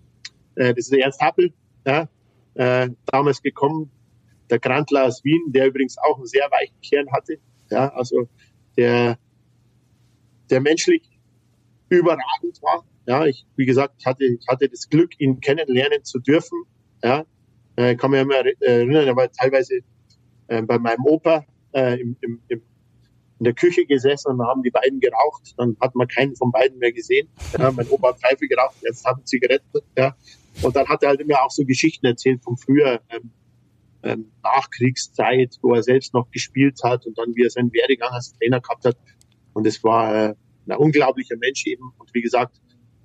[0.55, 1.53] Äh, das ist der Ernst Happel,
[1.87, 2.07] ja,
[2.53, 3.89] äh, damals gekommen
[4.51, 7.37] der Grandler aus Wien, der übrigens auch einen sehr weichen Kern hatte.
[7.69, 8.27] Ja, also
[8.77, 9.17] der,
[10.49, 11.03] der menschlich
[11.89, 12.85] überragend war.
[13.07, 16.63] Ja, ich, wie gesagt, ich hatte, ich hatte das Glück, ihn kennenlernen zu dürfen.
[17.03, 17.25] Ja,
[17.77, 19.79] äh, kann mich immer erinnern, er war teilweise
[20.47, 24.99] äh, bei meinem Opa äh, im, im, in der Küche gesessen und haben die beiden
[24.99, 25.55] geraucht.
[25.57, 27.27] Dann hat man keinen von beiden mehr gesehen.
[27.57, 29.79] Ja, mein Opa hat Pfeife geraucht, jetzt hat Zigaretten.
[29.97, 30.15] Ja.
[30.61, 33.01] Und dann hat er halt immer auch so Geschichten erzählt von früher.
[33.09, 33.31] Ähm,
[34.43, 38.59] Nachkriegszeit, wo er selbst noch gespielt hat und dann wie er seinen Werdegang als Trainer
[38.59, 38.97] gehabt hat.
[39.53, 40.35] Und es war äh,
[40.67, 41.91] ein unglaublicher Mensch eben.
[41.97, 42.59] Und wie gesagt,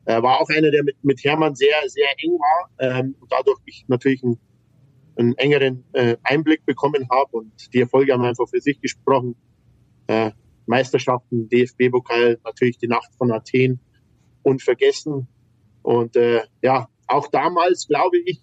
[0.05, 3.59] er war auch einer, der mit, mit Hermann sehr, sehr eng war ähm, und dadurch
[3.65, 4.39] ich natürlich einen,
[5.17, 9.35] einen engeren äh, Einblick bekommen habe und die Erfolge haben einfach für sich gesprochen.
[10.07, 10.31] Äh,
[10.67, 13.81] Meisterschaften, DFB-Pokal, natürlich die Nacht von Athen
[14.43, 15.27] unvergessen.
[15.83, 18.41] Und äh, ja, auch damals glaube ich,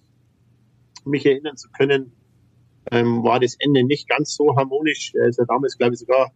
[1.05, 2.13] mich erinnern zu können,
[2.91, 5.13] ähm, war das Ende nicht ganz so harmonisch.
[5.15, 6.31] Er ist ja damals, glaube ich, sogar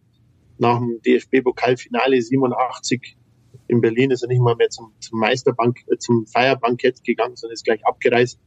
[0.58, 3.16] nach dem DFB-Pokalfinale 87
[3.68, 7.54] in Berlin ist er nicht mal mehr zum, zum Meisterbank, äh, zum Feierbankett gegangen, sondern
[7.54, 8.40] ist gleich abgereist.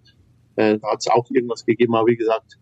[0.56, 2.58] Äh, da hat es auch irgendwas gegeben, aber wie gesagt,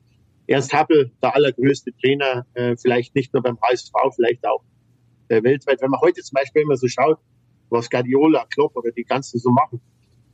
[0.46, 4.64] Ernst Happel, der allergrößte Trainer, äh, vielleicht nicht nur beim HSV, vielleicht auch
[5.30, 5.82] äh, weltweit.
[5.82, 7.20] Wenn man heute zum Beispiel immer so schaut,
[7.70, 9.80] was Guardiola, Klopp oder die ganzen so machen,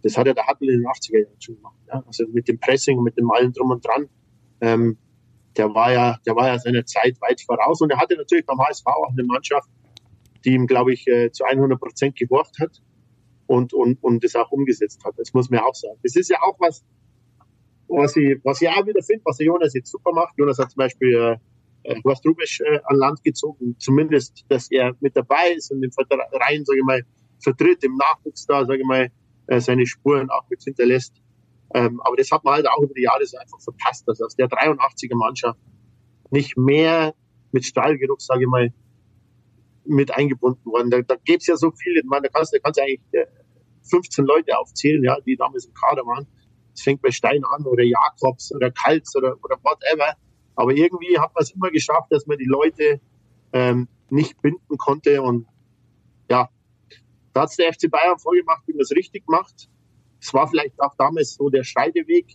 [0.03, 1.75] das hat ja der Happel in den 80er Jahren schon gemacht.
[1.87, 2.03] Ja?
[2.07, 4.07] Also mit dem Pressing, mit dem allen drum und dran.
[4.65, 4.97] Ähm,
[5.57, 8.59] der war ja, der war ja seiner Zeit weit voraus und er hatte natürlich beim
[8.59, 9.69] HSV auch eine Mannschaft,
[10.43, 12.81] die ihm, glaube ich, äh, zu 100 Prozent gehorcht hat
[13.47, 15.13] und, und, und das auch umgesetzt hat.
[15.17, 15.97] Das muss man auch sagen.
[16.03, 16.83] Das ist ja auch was,
[17.87, 20.33] was ich, was ich auch wieder finde, was der Jonas jetzt super macht.
[20.37, 21.37] Jonas hat zum Beispiel
[21.83, 25.91] äh, Horst Rubisch äh, an Land gezogen, zumindest, dass er mit dabei ist und im
[25.91, 27.01] Verein, sage ich mal,
[27.39, 29.09] vertritt, im Nachwuchs da, sage ich mal,
[29.47, 31.13] äh, seine Spuren auch mit hinterlässt.
[31.73, 34.35] Ähm, aber das hat man halt auch über die Jahre so einfach verpasst, dass aus
[34.35, 35.59] der 83er Mannschaft
[36.31, 37.13] nicht mehr
[37.51, 38.73] mit Stallgeruch, sage ich mal,
[39.85, 40.89] mit eingebunden worden.
[40.89, 43.25] Da, da gäbe es ja so viele, man, da kannst du kannst eigentlich äh,
[43.89, 46.27] 15 Leute aufzählen, ja, die damals im Kader waren.
[46.73, 50.15] Es fängt bei Stein an oder Jakobs oder Kaltz oder, oder whatever.
[50.55, 52.99] Aber irgendwie hat man es immer geschafft, dass man die Leute
[53.53, 55.21] ähm, nicht binden konnte.
[55.21, 55.47] Und
[56.29, 56.49] ja,
[57.33, 59.69] da hat der FC Bayern vorgemacht, wie man es richtig macht.
[60.25, 62.25] Es war vielleicht auch damals so der Scheideweg,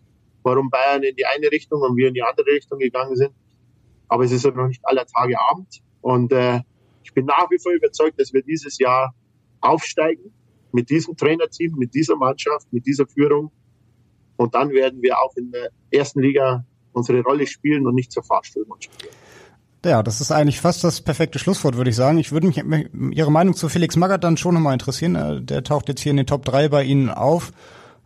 [0.45, 3.33] warum Bayern in die eine Richtung und wir in die andere Richtung gegangen sind.
[4.07, 5.81] Aber es ist ja noch nicht aller Tage Abend.
[6.01, 6.61] Und äh,
[7.03, 9.13] ich bin nach wie vor überzeugt, dass wir dieses Jahr
[9.61, 10.33] aufsteigen
[10.71, 13.51] mit diesem Trainerteam, mit dieser Mannschaft, mit dieser Führung.
[14.37, 18.23] Und dann werden wir auch in der ersten Liga unsere Rolle spielen und nicht zur
[18.23, 19.17] Fahrstuhlmannschaft werden.
[19.85, 22.19] Ja, das ist eigentlich fast das perfekte Schlusswort, würde ich sagen.
[22.19, 22.63] Ich würde mich
[23.17, 25.17] Ihre Meinung zu Felix Magath dann schon nochmal interessieren.
[25.17, 27.53] Äh, der taucht jetzt hier in den Top 3 bei Ihnen auf.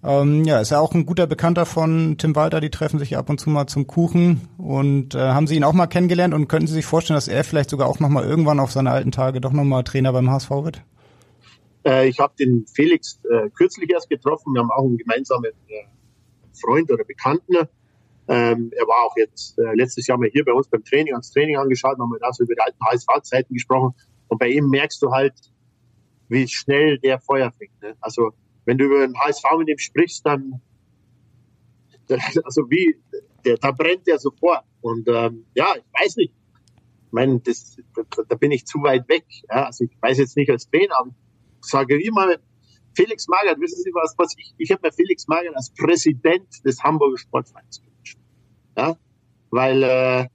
[0.05, 2.61] Ähm, ja, ist ja auch ein guter Bekannter von Tim Walter.
[2.61, 4.49] Die treffen sich ab und zu mal zum Kuchen.
[4.59, 7.45] Und äh, haben Sie ihn auch mal kennengelernt und könnten Sie sich vorstellen, dass er
[7.45, 10.83] vielleicht sogar auch nochmal irgendwann auf seine alten Tage doch nochmal Trainer beim HSV wird?
[11.87, 14.53] Äh, ich habe den Felix äh, kürzlich erst getroffen.
[14.53, 15.85] Wir haben auch einen gemeinsamen äh,
[16.53, 17.69] Freund oder Bekannten
[18.27, 21.31] ähm, er war auch jetzt äh, letztes Jahr mal hier bei uns beim Training, ans
[21.31, 23.95] Training angeschaut, haben wir da so über die alten HSV-Zeiten gesprochen.
[24.29, 25.35] Und bei ihm merkst du halt,
[26.29, 27.83] wie schnell der Feuer fängt.
[27.83, 27.95] Ne?
[28.01, 28.33] Also
[28.65, 30.61] wenn du über den HSV mit ihm sprichst, dann
[32.45, 32.97] also wie,
[33.45, 34.65] der, da brennt der sofort.
[34.81, 36.35] Und ähm, ja, ich weiß nicht.
[37.07, 39.25] Ich meine, das, da, da bin ich zu weit weg.
[39.49, 39.67] Ja?
[39.67, 42.35] Also ich weiß jetzt nicht als Trainer, aber ich sage immer,
[42.95, 46.83] Felix Magath, wissen Sie was, was ich, ich habe mir Felix Magath als Präsident des
[46.83, 47.83] Hamburger Sportvereins
[48.77, 48.97] ja,
[49.51, 50.27] weil äh,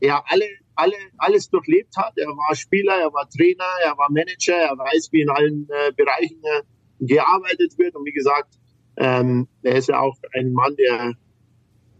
[0.00, 2.16] er alle, alle, alles durchlebt hat.
[2.16, 5.92] Er war Spieler, er war Trainer, er war Manager, er weiß, wie in allen äh,
[5.92, 6.62] Bereichen äh,
[7.00, 7.94] gearbeitet wird.
[7.94, 8.58] Und wie gesagt,
[8.96, 11.14] ähm, er ist ja auch ein Mann, der,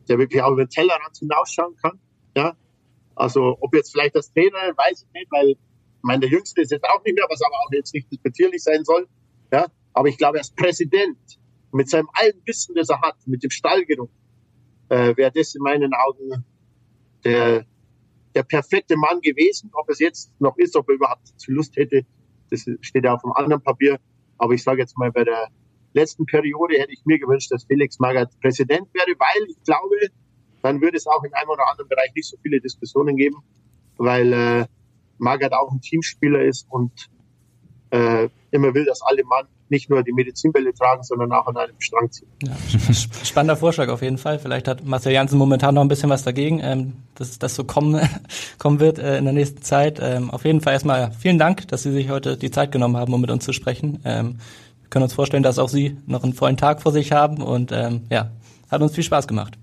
[0.08, 2.00] der wirklich auch über den Tellerrand hinausschauen kann.
[2.36, 2.56] Ja,
[3.14, 5.56] also ob jetzt vielleicht das Trainer, weiß ich nicht, weil ich
[6.02, 8.84] meine, der Jüngste ist jetzt auch nicht mehr, was aber auch jetzt nicht disputierlich sein
[8.84, 9.08] soll.
[9.52, 11.18] Ja, aber ich glaube, als Präsident
[11.72, 14.10] mit seinem allen Wissen, das er hat, mit dem Stallgeruch,
[14.88, 16.44] äh, wäre das in meinen Augen
[17.24, 17.66] der,
[18.34, 19.70] der perfekte Mann gewesen.
[19.74, 22.06] Ob es jetzt noch ist, ob er überhaupt Lust hätte,
[22.50, 23.98] das steht ja auf einem anderen Papier.
[24.38, 25.48] Aber ich sage jetzt mal, bei der
[25.92, 29.96] letzten Periode hätte ich mir gewünscht, dass Felix Magath Präsident wäre, weil ich glaube,
[30.62, 33.36] dann würde es auch in einem oder anderen Bereich nicht so viele Diskussionen geben,
[33.96, 34.66] weil äh,
[35.18, 37.08] Magath auch ein Teamspieler ist und
[37.90, 41.78] äh, immer will, dass alle Mann nicht nur die Medizinbälle tragen, sondern auch an einem
[41.78, 42.28] Strang ziehen.
[42.42, 42.52] Ja,
[43.24, 44.38] spannender Vorschlag auf jeden Fall.
[44.38, 48.00] Vielleicht hat Marcel Janssen momentan noch ein bisschen was dagegen, ähm, dass das so kommen,
[48.58, 49.98] kommen wird äh, in der nächsten Zeit.
[50.00, 53.12] Ähm, auf jeden Fall erstmal vielen Dank, dass Sie sich heute die Zeit genommen haben,
[53.12, 54.00] um mit uns zu sprechen.
[54.04, 54.38] Ähm,
[54.82, 57.72] wir können uns vorstellen, dass auch Sie noch einen vollen Tag vor sich haben und
[57.72, 58.30] ähm, ja,
[58.70, 59.58] hat uns viel Spaß gemacht.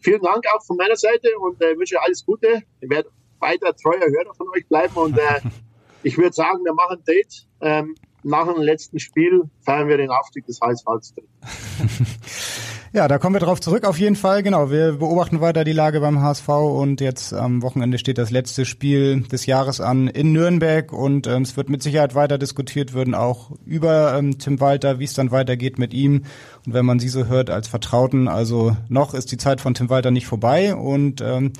[0.00, 2.62] Vielen Dank auch von meiner Seite und äh, wünsche alles Gute.
[2.80, 3.08] Ich werde
[3.40, 5.40] weiter treuer Hörer von euch bleiben und äh,
[6.04, 7.46] ich würde sagen, wir machen ein Date.
[7.60, 10.86] Ähm, nach dem letzten Spiel feiern wir den Aufstieg des HSV.
[12.94, 14.44] Ja, da kommen wir drauf zurück auf jeden Fall.
[14.44, 18.64] Genau, wir beobachten weiter die Lage beim HSV und jetzt am Wochenende steht das letzte
[18.64, 23.16] Spiel des Jahres an in Nürnberg und ähm, es wird mit Sicherheit weiter diskutiert werden,
[23.16, 26.22] auch über ähm, Tim Walter, wie es dann weitergeht mit ihm.
[26.66, 29.90] Und wenn man sie so hört als Vertrauten, also noch ist die Zeit von Tim
[29.90, 31.52] Walter nicht vorbei und ähm,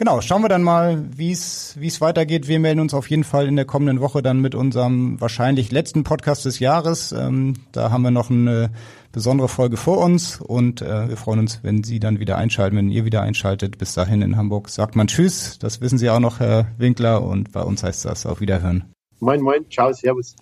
[0.00, 2.48] Genau, schauen wir dann mal, wie es wie es weitergeht.
[2.48, 6.04] Wir melden uns auf jeden Fall in der kommenden Woche dann mit unserem wahrscheinlich letzten
[6.04, 7.12] Podcast des Jahres.
[7.12, 8.70] Ähm, da haben wir noch eine
[9.12, 12.88] besondere Folge vor uns und äh, wir freuen uns, wenn Sie dann wieder einschalten, wenn
[12.88, 13.76] ihr wieder einschaltet.
[13.76, 15.58] Bis dahin in Hamburg sagt man Tschüss.
[15.58, 18.84] Das wissen Sie auch noch, Herr Winkler, und bei uns heißt das auf Wiederhören.
[19.18, 20.34] Moin, moin, ciao, servus.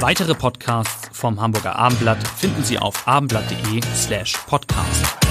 [0.00, 5.25] Weitere Podcasts vom Hamburger Abendblatt finden Sie auf abendblatt.de slash podcast.